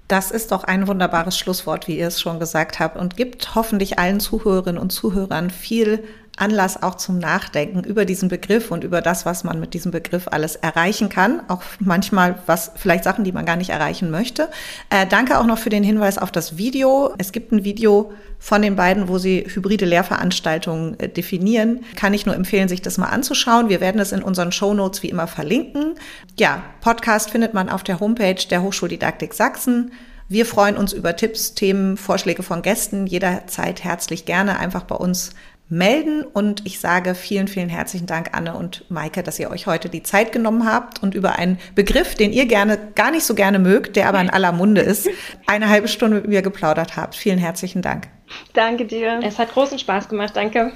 Das 0.09 0.31
ist 0.31 0.53
doch 0.53 0.65
ein 0.65 0.87
wunderbares 0.87 1.37
Schlusswort, 1.37 1.89
wie 1.89 1.99
ihr 1.99 2.09
es 2.09 2.21
schon 2.21 2.39
gesagt 2.39 2.79
habt, 2.79 2.97
und 2.97 3.17
gibt 3.17 3.55
hoffentlich 3.57 3.99
allen 3.99 4.21
Zuhörerinnen 4.21 4.81
und 4.81 4.91
Zuhörern 4.91 5.51
viel 5.51 6.05
Anlass 6.37 6.83
auch 6.83 6.97
zum 6.97 7.19
Nachdenken 7.19 7.83
über 7.83 8.05
diesen 8.05 8.29
Begriff 8.29 8.71
und 8.71 8.85
über 8.85 9.01
das, 9.01 9.27
was 9.27 9.43
man 9.43 9.59
mit 9.59 9.75
diesem 9.75 9.91
Begriff 9.91 10.29
alles 10.31 10.57
erreichen 10.57 11.09
kann. 11.09 11.41
Auch 11.49 11.63
manchmal 11.79 12.39
was, 12.47 12.73
vielleicht 12.77 13.05
Sachen, 13.05 13.25
die 13.25 13.33
man 13.33 13.47
gar 13.47 13.57
nicht 13.57 13.71
erreichen 13.71 14.11
möchte. 14.11 14.49
Äh, 14.91 15.07
danke 15.07 15.39
auch 15.39 15.47
noch 15.47 15.59
für 15.59 15.71
den 15.71 15.83
Hinweis 15.83 16.19
auf 16.19 16.31
das 16.31 16.59
Video. 16.59 17.15
Es 17.19 17.33
gibt 17.33 17.53
ein 17.53 17.65
Video 17.65 18.13
von 18.39 18.61
den 18.61 18.77
beiden, 18.77 19.09
wo 19.09 19.19
sie 19.19 19.47
hybride 19.47 19.87
Lehrveranstaltungen 19.87 21.01
äh, 21.01 21.09
definieren. 21.09 21.85
Kann 21.97 22.15
ich 22.15 22.27
nur 22.27 22.35
empfehlen, 22.35 22.69
sich 22.69 22.83
das 22.83 22.99
mal 22.99 23.09
anzuschauen. 23.09 23.69
Wir 23.69 23.81
werden 23.81 24.01
es 24.01 24.13
in 24.13 24.23
unseren 24.23 24.53
Show 24.53 24.75
Notes 24.75 25.03
wie 25.03 25.09
immer 25.09 25.27
verlinken. 25.27 25.95
Ja, 26.39 26.63
Podcast 26.83 27.31
findet 27.31 27.55
man 27.55 27.71
auf 27.71 27.83
der 27.83 27.99
Homepage 27.99 28.47
der 28.51 28.63
Hochschuldidaktik 28.63 29.33
Sachsen. 29.33 29.91
Wir 30.29 30.45
freuen 30.45 30.77
uns 30.77 30.93
über 30.93 31.15
Tipps, 31.15 31.55
Themen, 31.55 31.97
Vorschläge 31.97 32.43
von 32.43 32.61
Gästen 32.61 33.07
jederzeit 33.07 33.85
herzlich 33.85 34.25
gerne 34.25 34.59
einfach 34.59 34.83
bei 34.83 34.97
uns 34.97 35.31
melden. 35.69 36.23
Und 36.23 36.67
ich 36.67 36.81
sage 36.81 37.15
vielen, 37.15 37.49
vielen 37.49 37.69
herzlichen 37.69 38.07
Dank, 38.07 38.31
Anne 38.33 38.55
und 38.55 38.91
Maike, 38.91 39.23
dass 39.23 39.39
ihr 39.39 39.51
euch 39.51 39.67
heute 39.67 39.89
die 39.89 40.03
Zeit 40.03 40.33
genommen 40.33 40.71
habt 40.71 41.03
und 41.03 41.15
über 41.15 41.37
einen 41.37 41.59
Begriff, 41.75 42.15
den 42.15 42.33
ihr 42.33 42.47
gerne, 42.47 42.79
gar 42.95 43.11
nicht 43.11 43.25
so 43.25 43.35
gerne 43.35 43.59
mögt, 43.59 43.97
der 43.97 44.09
aber 44.09 44.21
in 44.21 44.31
aller 44.31 44.53
Munde 44.53 44.81
ist, 44.81 45.09
eine 45.47 45.69
halbe 45.69 45.89
Stunde 45.89 46.17
mit 46.17 46.29
mir 46.29 46.43
geplaudert 46.43 46.97
habt. 46.97 47.15
Vielen 47.15 47.39
herzlichen 47.39 47.83
Dank. 47.83 48.09
Danke 48.55 48.87
dir. 48.87 49.21
Es 49.23 49.39
hat 49.39 49.53
großen 49.53 49.79
Spaß 49.79 50.09
gemacht. 50.09 50.33
Danke. 50.35 50.73